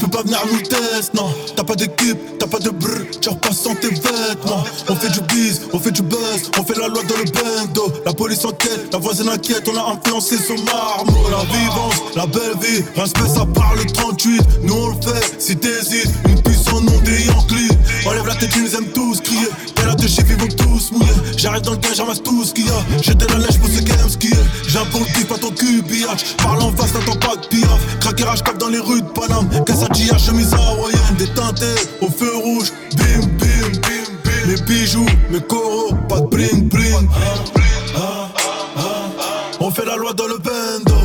[0.00, 1.28] Tu peux pas venir nous test, non.
[1.54, 4.64] T'as pas d'équipe, t'as pas de brr Tu repasses sans tes vêtements.
[4.88, 7.92] On fait du biz, on fait du buzz On fait la loi dans le bando
[8.06, 12.56] La police enquête, la voisine inquiète On a influencé son marbre La vivance, la belle
[12.62, 17.76] vie Respect ça parle 38 Nous on le fait, si t'hésites Une puissance des Yankees
[18.06, 20.92] Enlève la tête, ils nous aiment tous crier Y'a la deux chiffres, ils vont tous
[20.92, 23.02] mouiller J'arrive dans le gain, j'amasse tout ce qu'il y a.
[23.02, 24.30] J'étais la lèche pour qui aiment skier
[24.66, 26.34] J'ai un bon bif, pas ton cul, biatch.
[26.36, 27.98] Parle en face, t'attends pas de piaf.
[28.00, 29.48] Craquerage cap dans les rues de Paname.
[29.64, 31.16] Quesadilla, chemise hawaïenne.
[31.18, 31.66] Déteinté
[32.00, 32.72] au feu rouge.
[32.96, 34.46] Bim, bim, bim, bim.
[34.46, 37.08] Mes bijoux, mes coraux, pas de bling, bling.
[39.60, 40.96] On fait la loi dans le bendo.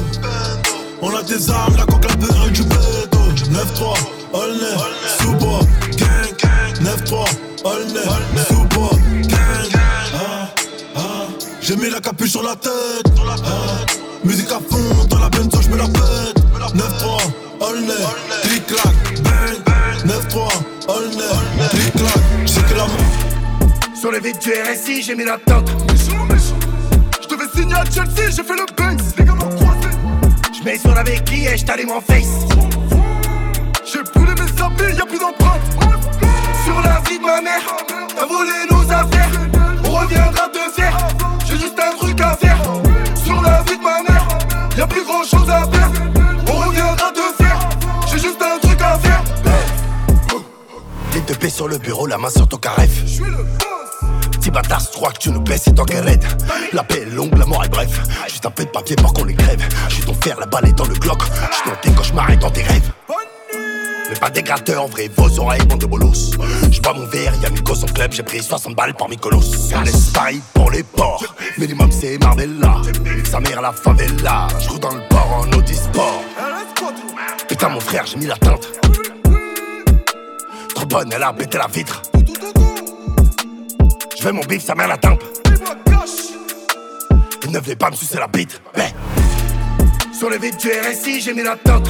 [1.02, 3.20] On a des armes, la coque, la peur et du béto
[3.52, 3.98] 9-3,
[4.34, 4.78] Olner,
[5.20, 5.85] Soubo, gang
[11.62, 12.72] J'ai mis la capuche sur la tête
[13.28, 13.86] Ah,
[14.24, 16.44] Musique à fond, dans la benzo, j'mets la pète
[16.76, 17.22] 9-3,
[17.62, 17.94] Olner,
[18.44, 20.48] clic-clac, bang 9-3,
[20.90, 22.86] Olner, clic-clac J'sais que la
[24.00, 25.72] Sur les vides du RSI, j'ai mis la tente.
[27.22, 29.02] Je devais signer à Chelsea, j'ai fait le Banks.
[29.18, 29.90] Les gars m'ont croisé.
[30.56, 32.46] Je mets sur la béquille et je t'allume en face.
[33.86, 35.62] J'ai brûlé mes habits, y'a plus d'empreinte.
[36.66, 37.62] Sur la vie de ma mère,
[38.16, 39.30] t'as volé nos affaires.
[39.84, 40.98] On reviendra te faire.
[41.46, 42.58] J'ai juste un truc à faire.
[43.24, 44.28] Sur la vie de ma mère,
[44.76, 45.92] y'a plus grand chose à faire.
[46.48, 47.60] On reviendra te faire.
[48.10, 49.24] J'ai juste un truc à faire.
[51.14, 52.90] Les deux pieds sur le bureau, la main sur ton caref.
[54.32, 56.26] Petit bâtard, je crois que tu nous baisses, c'est toi qui raide.
[56.74, 58.02] La paix est longue, la mort est bref.
[58.28, 59.64] Juste un peu de papier pour qu'on les crève.
[59.90, 61.22] Je suis ton fer, la balle est dans le glock.
[61.52, 62.92] Je suis dans tes cauchemars et dans tes rêves.
[64.20, 66.32] Pas des gratteurs, en vrai, vos oreilles, bande de bolos.
[66.72, 69.74] Je bois mon verre, y'a Nico son club, j'ai pris 60 balles par Mykonos.
[69.74, 72.82] Un pareil pour les porcs, minimum c'est Marbella.
[73.30, 76.22] Sa mère la favela, je roule dans le port en Audi Sport.
[77.48, 78.68] Putain, mon frère, j'ai mis la teinte.
[80.74, 82.02] Trop bonne, elle a pété la vitre.
[84.22, 85.24] Veux mon bif, sa mère la tempe.
[87.44, 88.60] Et ne venez pas me sucer la bite.
[88.76, 88.92] Mais
[90.12, 91.88] Sur les vides du RSI, j'ai mis la tente.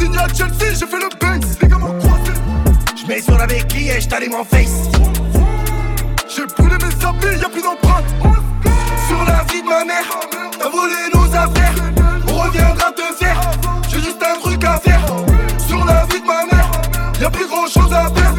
[0.00, 1.44] Signer à Chelsea, j'ai fait le Banks.
[1.60, 2.32] Les gars m'ont croisé.
[2.96, 4.88] je mets sur la béquille et je t'allume en face.
[6.26, 8.06] J'ai brûlé mes habits, y'a plus d'empreinte.
[9.06, 10.08] Sur la vie de ma mère,
[10.58, 11.74] t'as volé nos affaires.
[12.28, 13.40] On reviendra te faire.
[13.90, 15.04] J'ai juste un truc à faire.
[15.68, 16.70] Sur la vie de ma mère,
[17.20, 18.34] y'a plus grand chose à faire.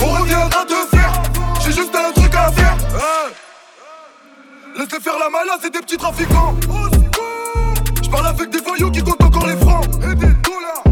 [0.00, 1.12] On reviendra te faire.
[1.64, 2.76] J'ai juste un truc à faire.
[2.94, 3.32] Hey.
[4.78, 6.54] Laisse-les faire la malade, c'est des petits trafiquants.
[8.00, 9.86] Je parle avec des voyous qui comptent encore les francs.
[10.04, 10.89] Et des dollars.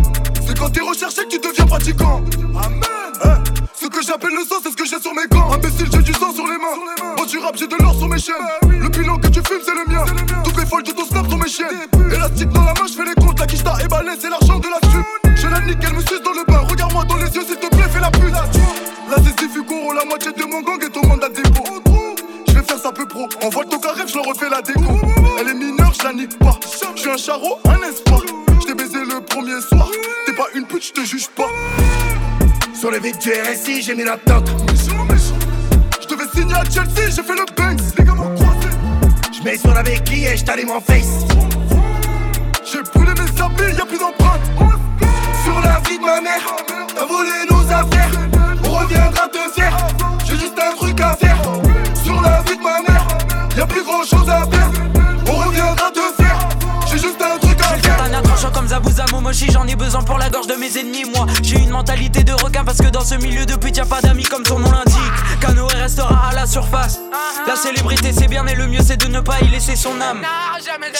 [0.68, 2.22] Quand t'es recherché tu deviens pratiquant.
[2.62, 2.82] Amen.
[3.24, 3.40] Hey.
[3.72, 5.50] Ce que j'appelle le sang, c'est ce que j'ai sur mes gants.
[5.50, 7.14] Imbécile, j'ai du sang sur les mains.
[7.16, 8.34] Moi, du rap, j'ai de l'or sur mes chaînes.
[8.68, 10.04] Le bilan que tu fumes, c'est le mien.
[10.44, 11.88] Toutes les folles de ton snap sont mes chiennes.
[12.12, 13.40] Élastique dans la main, je fais les comptes.
[13.40, 15.06] La quiche t'a éballé, c'est l'argent de la suite.
[15.36, 16.60] Je la nique, elle me suce dans le bain.
[16.68, 18.30] Regarde-moi dans les yeux, s'il te plaît, fais la pute.
[18.30, 21.64] Là, c'est Stiffy Goro, la moitié de mon gang est au mandat dépôt.
[22.46, 23.26] Je vais faire ça peu pro.
[23.42, 25.00] Envoie ton rêve, je leur refais la déco.
[25.40, 26.58] Elle est mineure, je la nique pas.
[26.94, 28.20] Je suis un charreau, un espoir.
[30.26, 31.48] T'es pas une pute, je te juge pas.
[32.74, 34.48] Sur les vides du RSI, j'ai mis la tente.
[36.00, 37.80] Je devais signer à Chelsea, j'ai fait le Banks.
[37.96, 38.68] Les gars m'ont croisé.
[39.36, 41.24] Je mets sur la béquille et je en face.
[58.68, 61.04] Comme Zabouza Momoshi, j'en ai besoin pour la gorge de mes ennemis.
[61.14, 63.86] Moi, j'ai une mentalité de requin parce que dans ce milieu de pute, y a
[63.86, 64.98] pas d'amis comme son nom l'indique.
[65.40, 66.98] Canoë restera à la surface.
[67.46, 70.22] La célébrité, c'est bien, mais le mieux, c'est de ne pas y laisser son âme.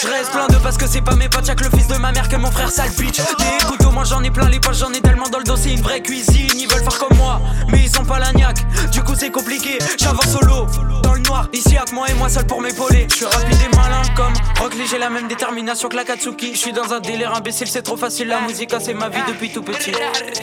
[0.01, 2.11] Je reste plein de parce que c'est pas mes potes, y'a le fils de ma
[2.11, 3.17] mère que mon frère sale pitch.
[3.17, 5.71] Des couteaux, moi j'en ai plein les poches, j'en ai tellement dans le dos, c'est
[5.71, 6.51] une vraie cuisine.
[6.55, 8.57] Ils veulent faire comme moi, mais ils sont pas l'agnac.
[8.91, 10.65] Du coup, c'est compliqué, j'avance solo.
[11.03, 13.07] Dans le noir, ici que moi et moi seul pour m'épauler.
[13.09, 16.53] Je suis rapide et malin comme Rock Lee, j'ai la même détermination que la Katsuki.
[16.53, 18.27] Je suis dans un délire imbécile, c'est trop facile.
[18.27, 19.91] La musique, c'est ma vie depuis tout petit.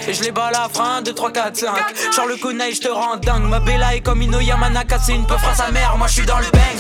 [0.09, 1.69] Et je les bats à la fin, 2, 3, 4, 5.
[2.15, 3.45] Genre le kunai, je te rends dingue.
[3.45, 5.97] Ma bella et comme Ino Yamanaka c'est une peu à sa mère.
[5.97, 6.77] Moi je suis dans le bang.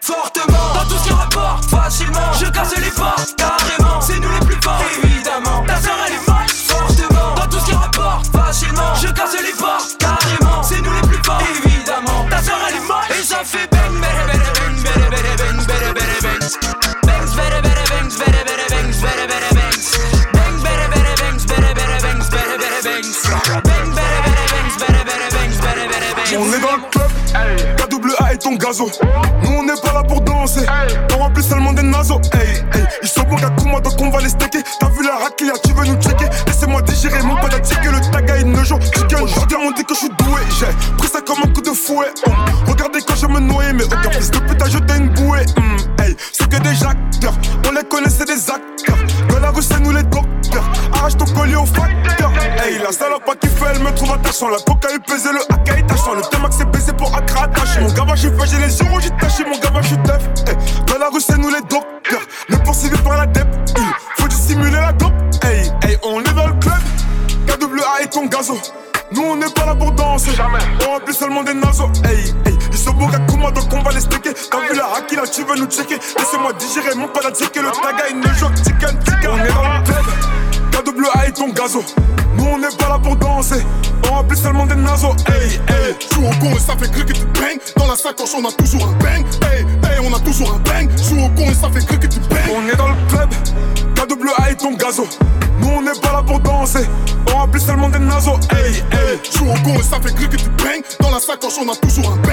[0.00, 0.74] Fortement.
[0.74, 2.32] Dans tout ce qui rapporte Facilement.
[2.38, 4.00] Je casse les portes Carrément.
[4.00, 4.82] C'est nous les plus forts.
[5.02, 5.64] Évidemment.
[5.66, 7.34] Ta soeur elle est molle Fortement.
[7.36, 8.94] Dans tout ce qui rapporte Facilement.
[9.02, 10.62] Je casse les portes Carrément.
[10.62, 11.42] C'est nous les plus forts.
[11.42, 11.69] Évidemment
[28.56, 28.90] gazo.
[29.42, 30.66] Nous on n'est pas là pour danser,
[31.14, 32.20] on remplit seulement des naseaux.
[32.32, 34.62] Hey, hey, ils sont bons à moi donc on va les stacker.
[34.78, 36.26] T'as vu la raclia, tu veux nous checker?
[36.46, 38.78] Laissez-moi digérer mon pas checker le tag il ne joue.
[38.80, 40.40] Chicken, aujourd'hui on dit que je suis doué.
[40.58, 42.08] J'ai pris ça comme un coup de fouet.
[42.26, 42.30] Oh.
[42.66, 45.44] Regardez quand je me noyais, mais aucun fils de pute a jeté une bouée.
[45.56, 47.34] Mm, hey, c'est que des acteurs,
[47.68, 48.98] on les connaissait des acteurs.
[49.28, 50.64] Dans la rue, c'est nous les docteurs.
[50.92, 52.32] Arrache ton collier au facteur.
[52.64, 54.48] Hey, la salope qui fait, elle me trouve attachant.
[54.48, 56.14] La coca est pesée, le AK est tachant.
[56.14, 56.89] Le thème c'est baisé
[57.80, 59.44] Mon gars, j'ai fait, j'ai les euros, j'ai taché.
[59.44, 60.48] Mon gars, je def.
[60.48, 60.56] Hey,
[60.86, 62.22] dans la rue, c'est nous les docteurs.
[62.48, 63.46] Ne poursuivi par la dep.
[64.18, 65.12] Faut dissimuler la dope.
[65.44, 66.80] Hey, hey, on est dans le club.
[67.46, 68.58] KWA et ton gazo.
[69.12, 70.58] Nous on n'est pas là pour danser, Jamais.
[70.86, 71.90] on remplit seulement des naseaux.
[72.04, 74.32] Hey, hey, ils sont beaux moi donc on va les sticker.
[74.50, 75.98] T'as vu la haki là, tu veux nous checker.
[76.16, 77.60] Laissez-moi digérer mon pas checker.
[77.60, 79.30] Le taga il ne joue chicken, chicken.
[79.30, 80.04] On est dans le club,
[80.70, 81.84] KWA et ton gazo.
[82.36, 83.62] Nous on n'est pas là pour danser,
[84.08, 85.14] on remplit seulement des naseaux.
[85.28, 87.58] Hey, hey, joue au con et ça fait que tu bang.
[87.76, 89.24] Dans la sacoche on a toujours un bang.
[89.42, 90.90] Hey, hey, on a toujours un bang.
[91.08, 92.38] Joue au con et ça fait que tu bang.
[92.54, 93.30] On est dans le club,
[93.94, 95.06] KWA et ton gazo.
[95.60, 96.86] Nous on n'est pas là pour danser,
[97.28, 98.38] on remplit seulement des naseaux.
[98.52, 100.82] Hey, hey, joue au con et ça fait que tu bang.
[101.00, 102.29] Dans la sacoche on a toujours un bang.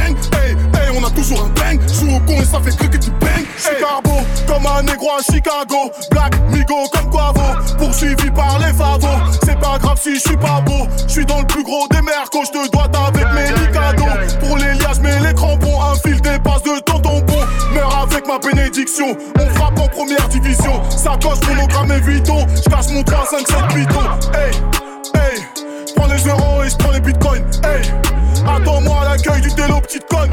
[4.78, 5.92] Un négro à Chicago.
[6.12, 7.42] Black, Migo comme Quavo.
[7.78, 9.08] Poursuivi par les favos.
[9.44, 10.88] C'est pas grave si je suis pas beau.
[11.08, 12.46] Je suis dans le plus gros des mercos.
[12.46, 14.06] Je te dois avec mes licados.
[14.40, 15.82] Pour les liages, mais les crampons.
[15.82, 17.40] Un fil dépasse de tonton bon.
[17.74, 19.18] Meurs avec ma bénédiction.
[19.40, 20.82] On frappe en première division.
[20.90, 22.46] Sacoche, monogramme et Vuitton.
[22.56, 24.00] Je cache mon 3, 5, 7 pitons.
[24.34, 24.52] Hey,
[25.16, 25.44] hey.
[25.96, 27.44] Prends les euros et je prends les bitcoins.
[27.64, 27.92] Hey.
[28.48, 30.30] Attends-moi à l'accueil du télo, petite conne.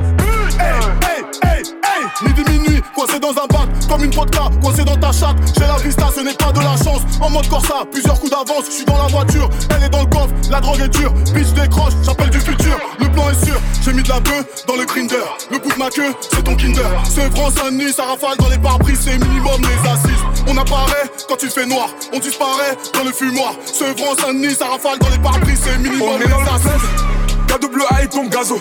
[0.59, 0.67] Hey,
[1.03, 2.27] hey, hey, hey.
[2.27, 3.47] Midi, minuit, coincé dans un
[3.95, 5.37] comme une vodka, coincé dans ta chatte.
[5.55, 7.03] J'ai la vista, ce n'est pas de la chance.
[7.21, 8.65] En mode Corsa, plusieurs coups d'avance.
[8.67, 10.31] Je suis dans la voiture, elle est dans le coffre.
[10.51, 12.77] La drogue est dure, bitch décroche, j'appelle du futur.
[12.99, 13.55] Le plan est sûr,
[13.85, 15.25] j'ai mis de la bœuf dans le grinder.
[15.51, 16.91] Le bout de ma queue, c'est ton kinder.
[17.05, 20.25] C'est France Saint-Denis, ça rafale dans les pare-brise, c'est minimum les assises.
[20.49, 23.55] On apparaît quand il fait noir, on disparaît dans le fumoir.
[23.65, 27.34] Ce France Saint-Denis, ça rafale dans les pare-brise, c'est minimum les assises.
[27.47, 28.61] KWA et ton gazo.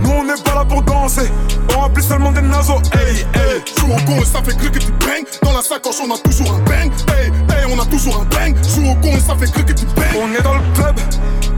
[0.00, 1.30] Nous on n'est pas là pour danser,
[1.74, 2.80] on remplit seulement des naseaux.
[2.92, 5.24] Hey, hey, joue au con et ça fait que tu bang.
[5.42, 6.92] Dans la sacoche on a toujours un bang.
[7.08, 8.56] Hey, hey, on a toujours un bang.
[8.74, 10.16] Joue au con et ça fait que tu bang.
[10.16, 10.96] On est dans le club,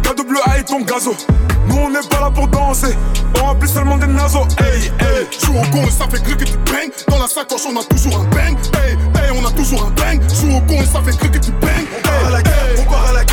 [0.02, 1.14] KWA et ton gazo.
[1.66, 2.94] Nous on n'est pas là pour danser,
[3.40, 4.46] on remplit seulement des naseaux.
[4.60, 6.90] Hey, hey, joue au con et ça fait que tu bang.
[7.08, 8.56] Dans la sacoche on a toujours un bang.
[8.76, 10.22] Hey, hey, on a toujours un bang.
[10.40, 11.84] Joue au con et ça fait que tu bang.
[11.98, 13.24] On part à la guerre, on part à la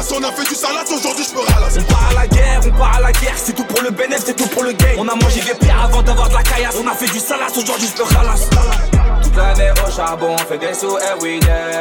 [0.00, 1.76] On a fait du salade, aujourd'hui je me ralasse.
[1.78, 3.34] On part à la guerre, on part à la guerre.
[3.36, 4.96] C'est tout pour le bénéfice, c'est tout pour le gang.
[4.96, 6.76] On a mangé des bières avant d'avoir de la caillasse.
[6.82, 8.48] On a fait du salade, aujourd'hui je me ralasse.
[9.22, 11.80] Toute l'année au charbon, on fait des sous everyday.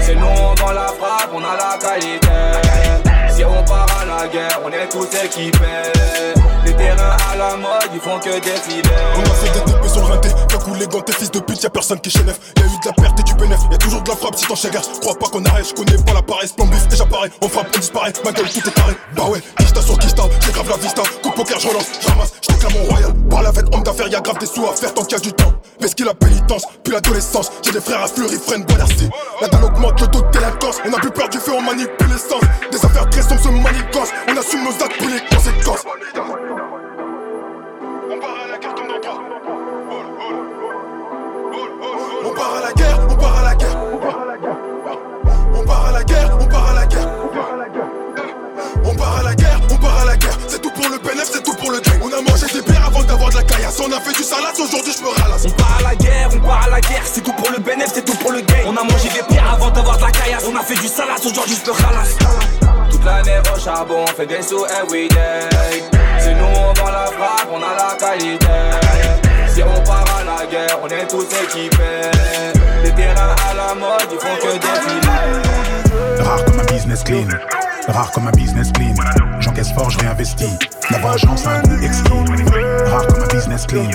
[0.00, 3.09] C'est nous, on la frappe, on a la qualité.
[3.44, 5.58] On part à la guerre, on est tous équipés.
[6.64, 8.82] Les terrains à la mode, ils font que défiler.
[9.16, 11.70] On a fait des TP sur le t'as coulé gants, tes fils de pute, y'a
[11.70, 12.38] personne qui chélève.
[12.58, 14.54] Y'a eu de la perte et du bénéf, y'a toujours de la frappe si t'en
[14.54, 14.82] chagrin.
[15.00, 17.78] Crois pas qu'on arrête, j'connais pas la paresse, plan bif, déjà pareil, on frappe, on
[17.78, 18.92] disparaît, ma gueule tout est carré.
[19.16, 22.32] Bah ouais, Kista sur Kista, j'ai grave la vista, coup de poker, je relance, j'ramasse,
[22.42, 23.14] j'téclame mon royal.
[23.30, 25.20] Par la fête, homme d'affaires, y'a grave des sous à faire tant qu'il y a
[25.20, 25.52] du temps.
[25.80, 29.08] Parce qu'il a pénitence, puis l'adolescence, j'ai des frères à fleurir, freine, boilercy.
[29.40, 32.10] La dalle augmente, le taux de délinquance, on a plus peur du feu, on manipule.
[32.70, 35.84] Des affaires très sombres se manigance, on assume nos actes pour les conséquences.
[42.24, 43.76] On part à la guerre, on part à la guerre.
[45.54, 47.10] On part à la guerre, on part à la guerre.
[48.84, 50.38] On part à la guerre, on part à la guerre.
[50.48, 52.00] C'est tout pour le bénéfice, c'est tout pour le gang.
[52.02, 53.80] On a mangé des bières avant d'avoir de la caillasse.
[53.80, 55.46] On a fait du salade, aujourd'hui je me ralasse.
[55.46, 57.02] On part à la guerre, on part à la guerre.
[57.04, 58.64] C'est tout pour le bénéfice, c'est tout pour le gang.
[58.66, 60.44] On a mangé des bières avant d'avoir de la caillasse.
[60.50, 62.69] On a fait du salade, aujourd'hui je me ralasse.
[63.00, 65.48] Toute l'année au charbon, on fait des sous everyday.
[66.18, 68.46] C'est nous, on vend la frappe, on a la qualité.
[69.48, 72.10] Si on part à la guerre, on est tous équipés.
[72.84, 76.22] Les terrains à la mode, ils font que défiler.
[76.22, 77.28] Rare comme un business clean,
[77.88, 78.94] rare comme un business clean.
[79.40, 80.58] J'encaisse fort, je réinvestis.
[80.90, 82.12] La vengeance a un goût exquis.
[82.84, 83.90] Rare comme un business clean,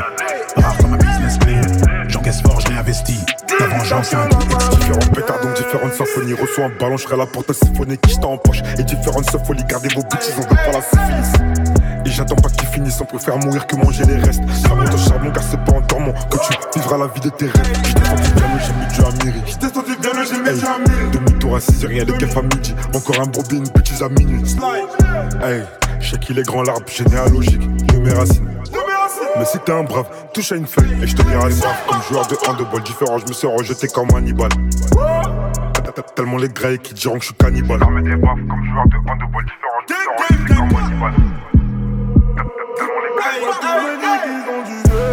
[0.58, 1.62] rare comme un business clean.
[2.08, 3.24] J'encaisse fort, je réinvestis.
[3.60, 4.28] La vengeance a un.
[4.28, 6.34] Différents pétards, donc différentes symphonies.
[6.34, 7.98] Reçois un ballon, je serai là pour te siphonner.
[7.98, 9.64] Qui en poche et différentes symphonies.
[9.68, 11.66] Gardez vos bêtises, on veut pas la syphilis.
[12.06, 14.42] Et j'attends pas qu'ils finissent, on préfère mourir que manger les restes.
[14.42, 17.46] Monte au charbon car c'est pas en dormant que tu vivras la vie de tes
[17.46, 17.74] rêves.
[17.84, 19.42] J'étais sorti bien le j'ai mis du Amiri.
[19.48, 21.12] J'étais sorti bien le j'ai mis du Amiri.
[21.12, 22.76] Demi-tour à 6 rien, les keufs à midi.
[22.94, 24.56] Encore un brebis, une bêtise à minuit.
[25.42, 25.64] Hey,
[26.00, 28.50] je sais qu'il est grand l'arbre généalogique de mes racines.
[29.38, 31.76] Mais si t'es un brave, touche à une feuille et je te dirai les braves.
[31.88, 34.50] Comme joueur de handball différent, je me suis rejeté comme Hannibal.
[36.16, 37.80] Tellement les grecs qui diront que je suis cannibale.
[37.80, 39.76] J'armais des baffes comme joueur de handball différent.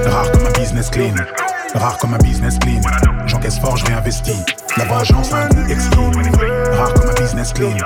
[0.06, 1.14] Rare comme un business clean,
[1.74, 2.80] rare comme un business clean.
[3.26, 4.44] J'encaisse fort, je réinvestis.
[4.76, 5.98] La vengeance a un goût exquis.
[6.76, 7.76] Rare comme un business clean,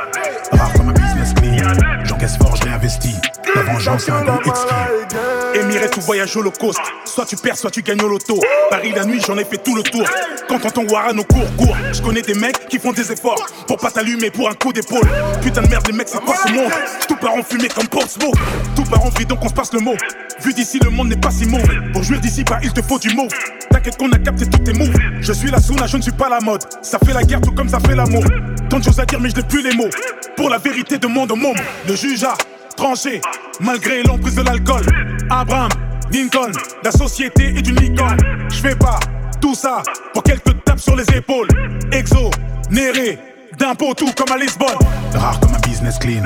[0.53, 2.05] rare comme un business clean.
[2.05, 3.17] J'encaisse fort, je réinvestis.
[3.55, 5.61] La vengeance a un goût exquis.
[5.61, 6.81] Émirer tout voyage holocauste.
[7.05, 8.39] Soit tu perds, soit tu gagnes au loto.
[8.71, 10.07] Paris la nuit, j'en ai fait tout le tour.
[10.49, 11.77] Quand on t'en Warren au cours, cours.
[11.93, 15.09] Je connais des mecs qui font des efforts pour pas t'allumer pour un coup d'épaule.
[15.43, 16.71] Putain de merde, les mecs, c'est quoi ce monde
[17.09, 18.35] Tout part en fumée comme Portsmouth.
[18.75, 19.97] Tout part en donc on se passe le mot.
[20.41, 21.81] Vu d'ici, le monde n'est pas si mauvais.
[21.93, 23.27] Pour jouir d'ici, bah, il te faut du mot.
[23.71, 24.93] T'inquiète qu'on a capté tous tes mots.
[25.21, 26.63] Je suis la souna, je ne suis pas la mode.
[26.83, 28.25] Ça fait la guerre tout comme ça fait l'amour.
[28.69, 29.91] Tant de choses à dire, mais je n'ai plus les mots.
[30.37, 31.57] Pour la vérité de monde au monde,
[31.89, 32.35] le juge a
[32.77, 33.21] tranché,
[33.61, 34.85] malgré l'emprise de l'alcool.
[35.31, 35.71] Abraham,
[36.13, 36.53] Lincoln,
[36.85, 38.19] la société est une licorne.
[38.51, 39.01] Je fais pas
[39.41, 39.83] tout ça
[40.13, 41.49] pour quelques tapes sur les épaules.
[41.91, 42.31] Exo,
[42.71, 43.19] néré,
[43.59, 44.69] d'impôts tout comme à Lisbonne.
[45.15, 46.23] Rare comme un business clean,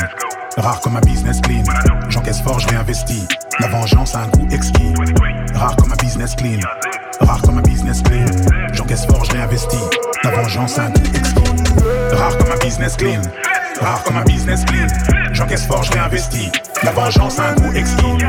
[0.57, 1.63] rare comme un business clean.
[2.09, 3.27] J'encaisse fort, je réinvestis.
[3.61, 4.93] La vengeance a un goût exquis.
[5.55, 6.61] Rare comme un business clean,
[7.21, 8.27] rare comme un business clean.
[8.73, 9.77] J'encaisse fort, je réinvestis.
[10.25, 11.41] La vengeance a un goût exquis.
[12.13, 13.23] Rare comme un business clean,
[13.81, 14.87] rare comme un business clean.
[15.33, 16.51] J'encaisse fort, je réinvestis.
[16.83, 18.25] La vengeance a un goût exquis.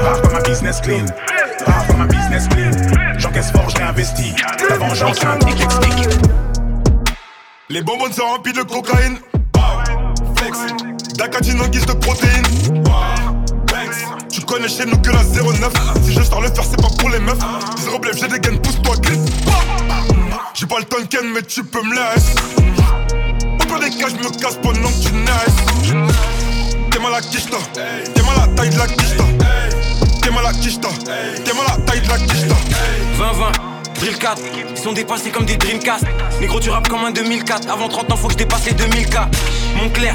[0.00, 1.06] Rare comme un business clean,
[1.66, 2.70] rare comme un business clean.
[3.18, 4.34] J'encaisse fort, je réinvestis.
[4.68, 6.18] La vengeance a un goût exquis.
[7.68, 9.18] Les bonbons sont remplis de cocaïne.
[10.36, 10.58] Flex.
[11.16, 12.46] D'acatine en guise de protéines.
[14.30, 15.72] Tu connais chez nous que la 09.
[16.04, 17.38] Si je sors le faire, c'est pas pour les meufs.
[17.78, 19.30] Zéro blef, j'ai des gains, pousse-toi, glisse.
[20.54, 22.34] J'ai pas le tonken, mais tu peux me laisser.
[23.72, 24.58] Pire des cas, je me casse
[25.82, 25.92] tu.
[26.90, 27.20] T'es mal à.
[27.22, 29.24] T'es mal à la taille de la quicheta.
[30.20, 30.52] T'es mal à.
[30.52, 32.54] T'es mal à la taille de la quicheta.
[33.18, 36.04] 20-20, Drill 4, ils sont dépassés comme des Dreamcast.
[36.38, 37.70] Négro, tu rap comme un 2004.
[37.70, 39.28] Avant 30 ans, faut que je dépasse les 2000K.
[39.76, 40.14] Montclair,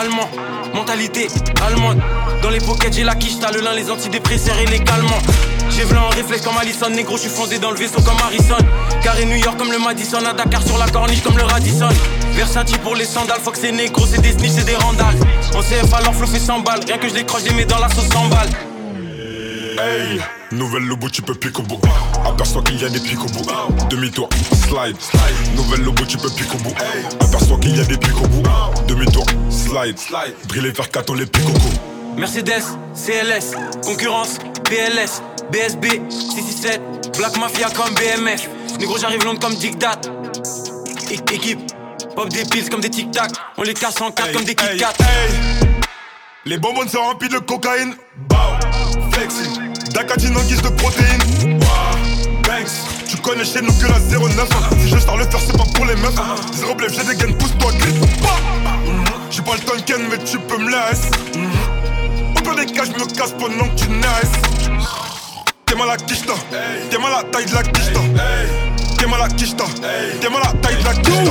[0.00, 0.28] allemand,
[0.74, 1.28] mentalité
[1.64, 2.02] allemande.
[2.42, 5.22] Dans les pockets, j'ai la quiche, t'as le lin, les antidépresseurs et les calmants.
[5.70, 8.56] J'ai v'là en réflexe comme Allison, négro, je suis fondé dans le vaisseau comme Harrison.
[9.02, 11.88] Carré New York comme le Madison, à Dakar sur la corniche comme le Radisson.
[12.32, 15.16] Versatile pour les sandales, faut que c'est négro, c'est des snitch, c'est des randales.
[15.54, 17.88] En CF alors flow fait 100 balles, rien que je décroche, les mets dans la
[17.88, 18.50] sauce 100 balles.
[19.78, 20.18] Hey,
[20.52, 21.80] nouvelle lobo, tu peux piquer au bout.
[22.24, 23.46] Aperçois qu'il y a des pics au bout.
[23.90, 24.96] Demi-tour, slide.
[25.54, 26.74] Nouvelle lobo, tu peux piquer au bout.
[27.20, 28.42] Aperçois qu'il y a des pics au bout.
[28.88, 29.98] Demi-tour, slide.
[30.48, 31.70] Briller vers 4 on les pique au cou.
[32.16, 32.64] Mercedes,
[32.94, 33.52] CLS,
[33.84, 34.38] concurrence,
[34.68, 38.48] PLS, BSB, 667, Black Mafia comme BMF.
[38.80, 40.00] Négro, j'arrive long comme Dictat.
[41.10, 41.60] É- Équipe,
[42.14, 43.30] pop des pills comme des tic-tac.
[43.56, 44.92] On les casse en quatre comme des Kit Kat.
[46.44, 47.94] Les bonbons sont remplis de cocaïne.
[48.28, 48.36] Bow,
[49.12, 49.72] flexing.
[49.92, 51.60] D'acatine en guise de protéines.
[51.60, 52.70] Wow, Banks.
[53.08, 54.48] Tu connais chez nous que la 09.
[54.82, 56.14] Si je sors le faire, c'est pas pour les meufs.
[56.54, 57.94] Zéro blef, j'ai des gains, pousse-toi, glisse.
[59.30, 61.10] J'ai pas le tonken, mais tu peux me laisser.
[62.58, 64.32] Je me casse pendant que tu naisses.
[65.66, 66.32] T'es mal à quicheta.
[66.90, 68.00] T'es mal à taille de la quicheta.
[68.98, 69.64] T'es mal à quicheta.
[70.20, 71.30] T'es mal à taille de la quicheta.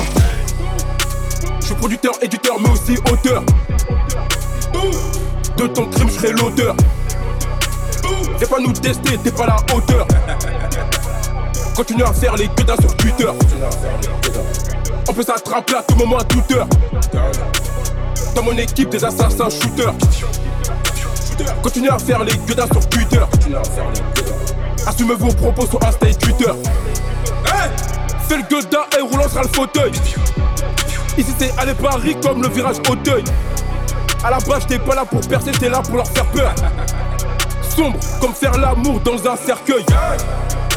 [1.60, 3.44] Je suis producteur, éditeur, mais aussi auteur.
[5.58, 6.76] De ton crime, je serai l'auteur.
[8.38, 10.08] Viens pas nous tester, t'es pas la hauteur.
[11.76, 13.30] Continue à faire les gueudins sur Twitter.
[15.08, 16.68] On peut s'attraper à tout moment, à toute heure.
[18.36, 19.94] Dans mon équipe, des assassins shooters.
[21.62, 23.20] Continue à faire les gueudins sur Twitter.
[24.86, 26.52] Assumez vos propos sur Insta et Twitter.
[28.28, 29.92] Fais le gueudin et roulant sera le fauteuil.
[31.18, 33.24] Ici c'est aller Paris comme le virage Auteuil.
[34.24, 36.54] À la base t'es pas là pour percer, t'es là pour leur faire peur.
[37.76, 39.86] Sombre comme faire l'amour dans un cercueil.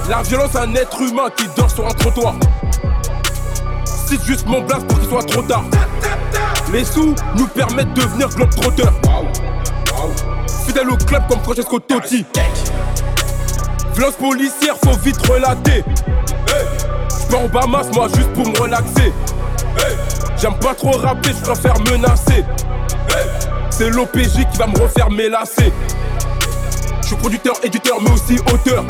[0.08, 2.34] La violence un être humain qui dort sur un trottoir.
[3.84, 5.64] Cite juste mon blast pour qu'il soit trop tard.
[6.72, 8.88] Les sous nous permettent de devenir globetrotter.
[10.68, 12.26] Fidèle au club comme Francesco Totti.
[13.94, 15.82] Violence policière, faut vite relater.
[17.22, 19.14] J'pars en Bahamas, moi juste pour me relaxer.
[20.36, 22.44] J'aime pas trop rapper, je préfère menacer.
[23.70, 25.72] C'est l'OPJ qui va me refaire lacets.
[27.00, 28.84] Je suis producteur, éditeur, mais aussi auteur.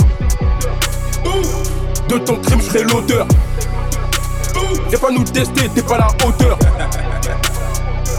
[2.08, 3.24] De ton crime, je serai l'auteur.
[4.88, 6.58] Viens pas nous tester, t'es pas la hauteur.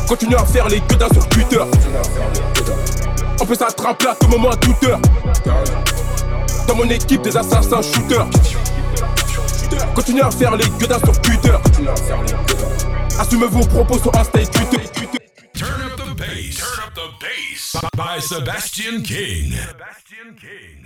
[0.07, 1.59] Continue à faire les gueudins sur Twitter.
[3.41, 4.99] On peut s'attraper à tout moment, à toute heure.
[6.67, 8.27] Dans mon équipe, des assassins shooters.
[9.95, 11.55] Continue à faire les gueudins sur Twitter.
[13.19, 14.81] Assumez vos propos sur Insta et Twitter.
[15.53, 16.57] Turn up the bass.
[16.57, 17.75] Turn up the bass.
[17.95, 19.51] By Sebastian King.
[19.51, 20.78] Sebastian King.